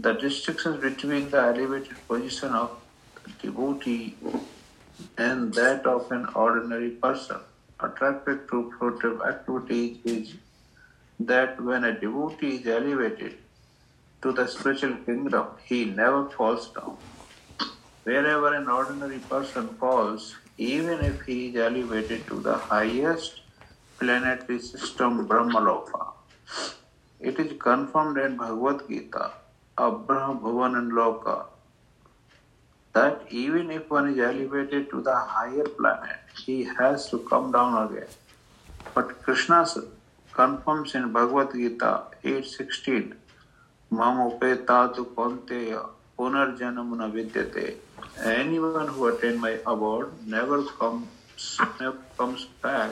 The 0.01 0.13
distinctions 0.13 0.81
between 0.81 1.29
the 1.29 1.41
elevated 1.41 1.95
position 2.07 2.51
of 2.51 2.77
devotee 3.41 4.15
and 5.17 5.53
that 5.53 5.85
of 5.85 6.11
an 6.11 6.27
ordinary 6.35 6.89
person 6.89 7.39
attracted 7.79 8.47
to 8.49 8.73
fruitive 8.77 9.25
activities 9.25 9.97
is 10.03 10.33
that 11.19 11.61
when 11.61 11.85
a 11.85 11.99
devotee 11.99 12.57
is 12.57 12.67
elevated 12.67 13.37
to 14.21 14.33
the 14.33 14.47
spiritual 14.47 14.95
kingdom, 15.05 15.47
he 15.63 15.85
never 15.85 16.29
falls 16.29 16.69
down. 16.71 16.97
Wherever 18.03 18.53
an 18.53 18.67
ordinary 18.67 19.19
person 19.19 19.69
falls, 19.75 20.35
even 20.57 20.99
if 20.99 21.21
he 21.21 21.47
is 21.47 21.55
elevated 21.55 22.27
to 22.27 22.41
the 22.41 22.57
highest 22.57 23.41
planetary 23.97 24.59
system, 24.59 25.27
Brahmaloka, 25.27 26.11
it 27.19 27.39
is 27.39 27.53
confirmed 27.59 28.17
in 28.17 28.35
Bhagavad 28.37 28.87
Gita, 28.87 29.31
Abraham 29.77 30.39
Bhuvan 30.39 30.91
Loka, 30.91 31.45
that 32.93 33.21
even 33.29 33.71
if 33.71 33.89
one 33.89 34.13
is 34.13 34.19
elevated 34.19 34.89
to 34.89 35.01
the 35.01 35.13
higher 35.13 35.65
planet, 35.65 36.19
he 36.45 36.63
has 36.63 37.09
to 37.09 37.19
come 37.19 37.51
down 37.51 37.91
again. 37.91 38.07
But 38.93 39.21
Krishna 39.21 39.67
confirms 40.31 40.95
in 40.95 41.11
Bhagavad 41.11 41.51
Gita 41.53 42.03
8.16, 42.23 43.13
Mam 43.91 44.31
upetatu 44.31 45.13
Kaunteya 45.13 45.89
punarjanam 46.17 46.95
na 46.95 47.09
vidyate. 47.09 47.75
Anyone 48.23 48.87
who 48.87 49.07
attains 49.07 49.41
my 49.41 49.59
abode 49.67 50.11
never 50.25 50.63
comes, 50.63 51.07
never 51.81 51.97
comes 52.17 52.45
back 52.61 52.91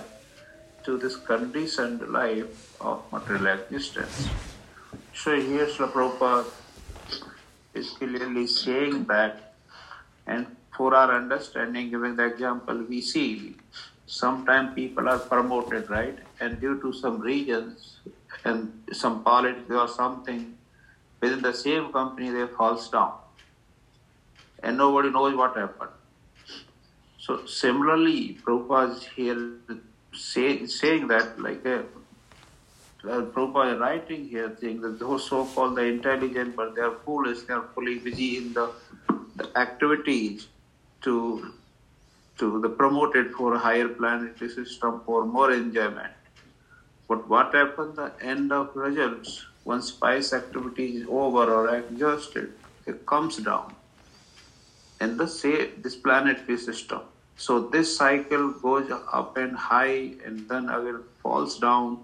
to 0.84 0.98
this 0.98 1.16
conditioned 1.16 2.02
life 2.12 2.76
of 2.82 3.10
material 3.12 3.48
existence. 3.48 4.28
So 5.14 5.40
here 5.40 5.68
Srila 5.68 5.92
Prabhupada 5.94 6.63
is 7.74 7.92
clearly 7.92 8.48
saying 8.48 9.06
that, 9.06 9.54
and 10.28 10.48
for 10.76 10.96
our 10.96 11.16
understanding, 11.16 11.90
giving 11.90 12.16
the 12.16 12.26
example, 12.26 12.84
we 12.88 13.02
see 13.02 13.56
sometimes 14.06 14.74
people 14.76 15.10
are 15.10 15.20
promoted, 15.20 15.90
right? 15.90 16.18
And 16.40 16.60
due 16.60 16.80
to 16.82 16.94
some 16.94 17.20
reasons 17.20 18.00
and 18.46 18.84
some 18.92 19.24
politics 19.24 19.72
or 19.72 19.88
something, 19.88 20.58
within 21.22 21.42
the 21.42 21.54
same 21.54 21.92
company 21.92 22.30
they 22.30 22.48
falls 22.48 22.90
down. 22.90 23.14
And 24.62 24.78
nobody 24.78 25.10
knows 25.10 25.36
what 25.36 25.56
happened. 25.58 25.92
So 27.18 27.46
similarly, 27.46 28.38
Prabhupada 28.44 28.98
is 28.98 29.04
here 29.16 29.52
say, 30.14 30.66
saying 30.66 31.08
that 31.08 31.40
like 31.40 31.66
a 31.66 31.86
uh, 33.06 33.22
Prabhupada 33.22 33.80
writing 33.80 34.28
here 34.28 34.56
saying 34.60 34.82
that 34.82 35.00
those 35.00 35.28
so-called 35.28 35.76
the 35.76 35.84
intelligent 35.84 36.56
but 36.56 36.76
they 36.76 36.82
are 36.82 36.96
foolish, 37.06 37.42
they 37.42 37.54
are 37.54 37.68
fully 37.76 38.00
busy 38.00 38.38
in 38.38 38.54
the, 38.54 38.72
the 39.36 39.58
activities 39.58 40.48
to 41.02 41.54
to 42.38 42.60
the 42.62 42.70
promoted 42.70 43.32
for 43.34 43.54
a 43.54 43.60
higher 43.60 43.88
planetary 43.88 44.50
system 44.50 45.02
for 45.06 45.24
more 45.26 45.52
enjoyment. 45.52 46.12
But 47.08 47.28
what 47.30 47.54
happens 47.54 47.96
the 47.96 48.12
end 48.22 48.52
of 48.52 48.76
results 48.76 49.46
once 49.66 49.90
spice 49.90 50.34
activity 50.34 50.98
is 50.98 51.08
over 51.08 51.52
or 51.54 51.76
exhausted, 51.76 52.54
it 52.86 53.06
comes 53.06 53.38
down 53.38 53.76
in 55.00 55.18
the 55.18 55.28
say 55.28 55.70
this 55.84 55.96
planetary 55.96 56.58
system. 56.58 57.02
So 57.38 57.60
this 57.60 57.96
cycle 57.96 58.52
goes 58.52 58.92
up 58.92 59.38
and 59.38 59.56
high 59.56 60.14
and 60.26 60.48
then 60.50 60.70
again 60.70 61.04
falls 61.22 61.60
down. 61.60 62.00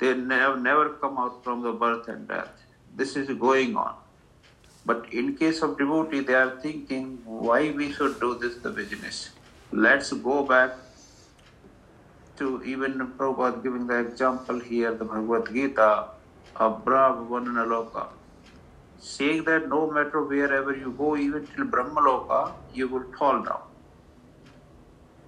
They 0.00 0.14
never 0.14 0.58
never 0.58 0.90
come 1.00 1.18
out 1.18 1.44
from 1.44 1.62
the 1.62 1.72
birth 1.72 2.08
and 2.08 2.26
death. 2.26 2.52
This 2.96 3.16
is 3.16 3.28
going 3.38 3.76
on. 3.76 3.96
But 4.86 5.12
in 5.12 5.36
case 5.36 5.60
of 5.62 5.78
devotee, 5.78 6.20
they 6.20 6.34
are 6.34 6.58
thinking 6.60 7.18
why 7.24 7.70
we 7.70 7.92
should 7.92 8.18
do 8.18 8.34
this 8.38 8.56
the 8.56 8.70
business. 8.70 9.30
Let's 9.72 10.12
go 10.12 10.42
back 10.42 10.70
to 12.38 12.62
even 12.64 12.94
Prabhupada 13.18 13.62
giving 13.62 13.86
the 13.86 13.98
example 13.98 14.58
here, 14.58 14.94
the 14.94 15.04
Bhagavad 15.04 15.52
Gita, 15.52 16.06
Abra 16.56 17.02
Vananaloka, 17.30 18.06
saying 18.98 19.44
that 19.44 19.68
no 19.68 19.90
matter 19.90 20.22
wherever 20.22 20.74
you 20.74 20.94
go, 20.96 21.16
even 21.16 21.46
till 21.48 21.66
Brahmaloka, 21.66 22.52
you 22.72 22.88
will 22.88 23.04
fall 23.18 23.42
down. 23.42 23.60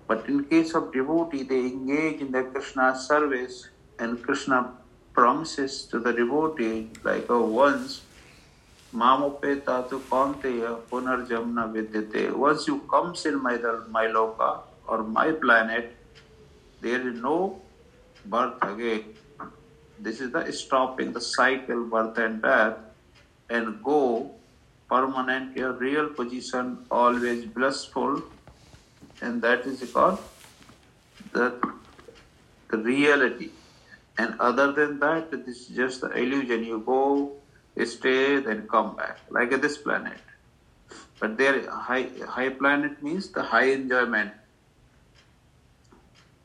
But 0.08 0.26
in 0.28 0.44
case 0.44 0.74
of 0.74 0.92
devotee, 0.94 1.42
they 1.42 1.60
engage 1.60 2.22
in 2.22 2.32
the 2.32 2.44
Krishna 2.44 2.98
service 2.98 3.68
and 4.02 4.22
Krishna 4.22 4.58
promises 5.14 5.84
to 5.90 5.98
the 6.00 6.12
devotee, 6.12 6.90
like 7.04 7.26
oh, 7.30 7.44
once, 7.46 8.02
Mamopeta 8.92 9.88
tu 9.88 10.00
Kaunteya 10.10 10.80
Punarjamna 10.90 11.64
Vidyate. 11.72 12.34
Once 12.34 12.66
you 12.66 12.80
comes 12.90 13.24
in 13.26 13.42
my, 13.42 13.56
my 13.88 14.06
loka 14.06 14.60
or 14.88 15.02
my 15.02 15.30
planet, 15.30 15.94
there 16.80 17.08
is 17.08 17.20
no 17.20 17.60
birth 18.26 18.58
again. 18.62 19.04
This 19.98 20.20
is 20.20 20.32
the 20.32 20.52
stopping 20.52 21.12
the 21.12 21.20
cycle, 21.20 21.84
birth 21.84 22.18
and 22.18 22.42
death, 22.42 22.76
and 23.48 23.82
go 23.84 24.32
permanent, 24.90 25.56
your 25.56 25.72
real 25.72 26.08
position, 26.08 26.78
always 26.90 27.46
blissful, 27.46 28.20
and 29.20 29.40
that 29.40 29.64
is 29.64 29.90
called 29.92 30.18
the, 31.32 31.56
the 32.68 32.78
reality. 32.78 33.50
And 34.18 34.38
other 34.40 34.72
than 34.72 34.98
that, 35.00 35.30
this 35.30 35.62
is 35.62 35.68
just 35.68 36.00
the 36.02 36.10
illusion. 36.10 36.64
You 36.64 36.80
go, 36.84 37.32
stay, 37.84 38.38
then 38.40 38.68
come 38.68 38.96
back, 38.96 39.18
like 39.30 39.50
this 39.62 39.78
planet. 39.78 40.18
But 41.18 41.38
there, 41.38 41.70
high, 41.70 42.08
high 42.26 42.50
planet 42.50 43.02
means 43.02 43.28
the 43.28 43.42
high 43.42 43.70
enjoyment. 43.72 44.32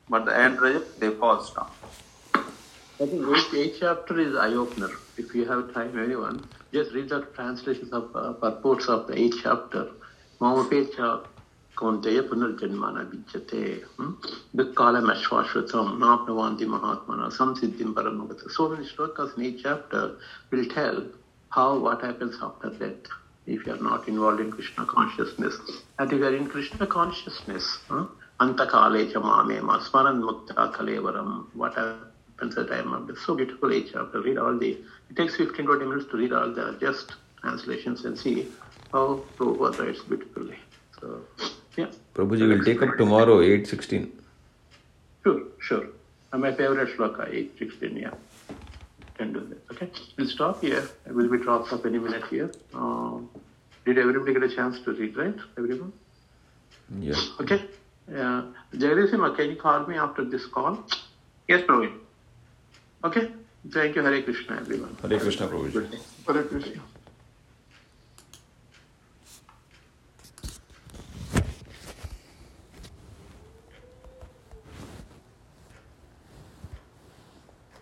But 0.08 0.24
the 0.24 0.36
end 0.36 0.60
result, 0.60 1.00
they 1.00 1.10
falls 1.10 1.52
down. 1.52 1.70
I 3.00 3.06
think 3.06 3.54
eighth, 3.54 3.76
chapter 3.78 4.18
is 4.18 4.34
eye 4.34 4.54
opener. 4.54 4.90
If 5.16 5.34
you 5.34 5.44
have 5.44 5.74
time, 5.74 5.98
anyone, 6.02 6.48
just 6.72 6.92
read 6.92 7.10
the 7.10 7.20
translations 7.34 7.92
of 7.92 8.14
uh, 8.16 8.32
purports 8.32 8.88
of 8.88 9.06
the 9.06 9.18
eighth 9.18 9.40
chapter. 9.42 9.90
Mamapecha 10.40 11.24
कौन्तेय 11.77 12.19
पुनर्जन्म 12.29 12.83
न 12.95 13.03
विद्यते 13.11 13.61
दुःखालम् 14.57 15.09
अश्वाश्वतं 15.13 15.87
नाप्नुवान्ति 16.03 16.65
महात्मना 16.73 17.29
संसिद्धिं 17.37 17.91
परमगत 17.97 18.43
so 18.55 18.69
many 18.69 18.85
shlokas 18.85 19.35
in 19.37 19.45
each 19.45 19.63
chapter 19.63 20.15
will 20.51 20.65
tell 20.73 21.01
how 21.49 21.77
what 21.85 22.01
happens 22.01 22.37
after 22.41 22.69
death 22.81 23.09
if 23.47 23.65
you 23.65 23.73
are 23.73 23.83
not 23.89 24.07
involved 24.07 24.39
in 24.39 24.51
krishna 24.51 24.85
consciousness 24.85 25.55
and 25.97 26.13
if 26.13 26.19
you 26.19 26.25
are 26.25 26.35
in 26.35 26.47
krishna 26.47 26.85
consciousness 26.85 27.79
huh? 27.89 28.05
antakale 28.39 29.01
cha 29.11 29.19
mamema 29.19 29.79
smaran 29.89 30.21
mukta 30.27 30.71
kalevaram 30.77 31.45
what 31.53 31.73
happens 31.73 32.57
at 32.57 32.67
the 32.67 32.75
time 32.75 32.93
of 32.93 33.07
death 33.07 33.23
so 33.25 33.35
beautiful 33.41 33.73
each 33.73 33.91
chapter 33.93 34.21
read 34.21 34.37
all 34.37 34.57
the 34.65 34.71
it 35.09 35.15
takes 35.21 35.35
15 35.37 35.65
20 35.65 35.85
minutes 35.85 36.09
to 36.11 36.17
read 36.17 36.33
all 36.41 36.53
the 36.61 36.77
just 36.85 37.13
translations 37.41 38.05
and 38.05 38.17
see 38.17 38.37
how 38.91 39.05
Prabhupada 39.37 39.87
writes 39.87 40.03
beautifully 40.13 40.59
so 40.99 41.19
yeah 41.78 41.90
Prabhuji 42.18 42.48
will 42.48 42.64
take 42.64 42.82
up 42.82 42.96
tomorrow 42.98 43.38
8.16. 43.38 44.10
Sure, 45.22 45.42
sure. 45.60 45.86
And 46.32 46.42
my 46.42 46.52
favorite 46.52 46.96
shloka, 46.96 47.28
816, 47.28 47.96
yeah. 47.96 48.10
Can 49.16 49.32
do 49.32 49.40
that. 49.50 49.60
Okay. 49.72 49.88
We'll 50.16 50.28
stop 50.28 50.60
here. 50.60 50.88
I 51.08 51.12
will 51.12 51.28
be 51.28 51.38
dropped 51.38 51.72
up 51.72 51.86
any 51.86 51.98
minute 51.98 52.24
here. 52.28 52.50
Um, 52.74 53.30
did 53.84 53.98
everybody 53.98 54.32
get 54.32 54.42
a 54.42 54.54
chance 54.54 54.80
to 54.84 54.92
read, 54.92 55.16
right? 55.16 55.34
Everyone? 55.56 55.92
Yeah. 56.98 57.14
Okay. 57.40 57.60
Yeah. 58.10 58.42
Jagdishima, 58.74 59.36
can 59.36 59.50
you 59.50 59.56
call 59.56 59.86
me 59.86 59.96
after 59.96 60.24
this 60.24 60.46
call? 60.46 60.84
Yes, 61.46 61.62
Praveen. 61.62 61.98
Okay. 63.04 63.30
Thank 63.70 63.96
you. 63.96 64.02
Hare 64.02 64.22
Krishna, 64.22 64.56
everyone. 64.56 64.96
Hare 65.02 65.20
Krishna 65.20 65.46
Prabhuji. 65.46 65.98
Hare 66.26 66.42
Krishna. 66.44 66.82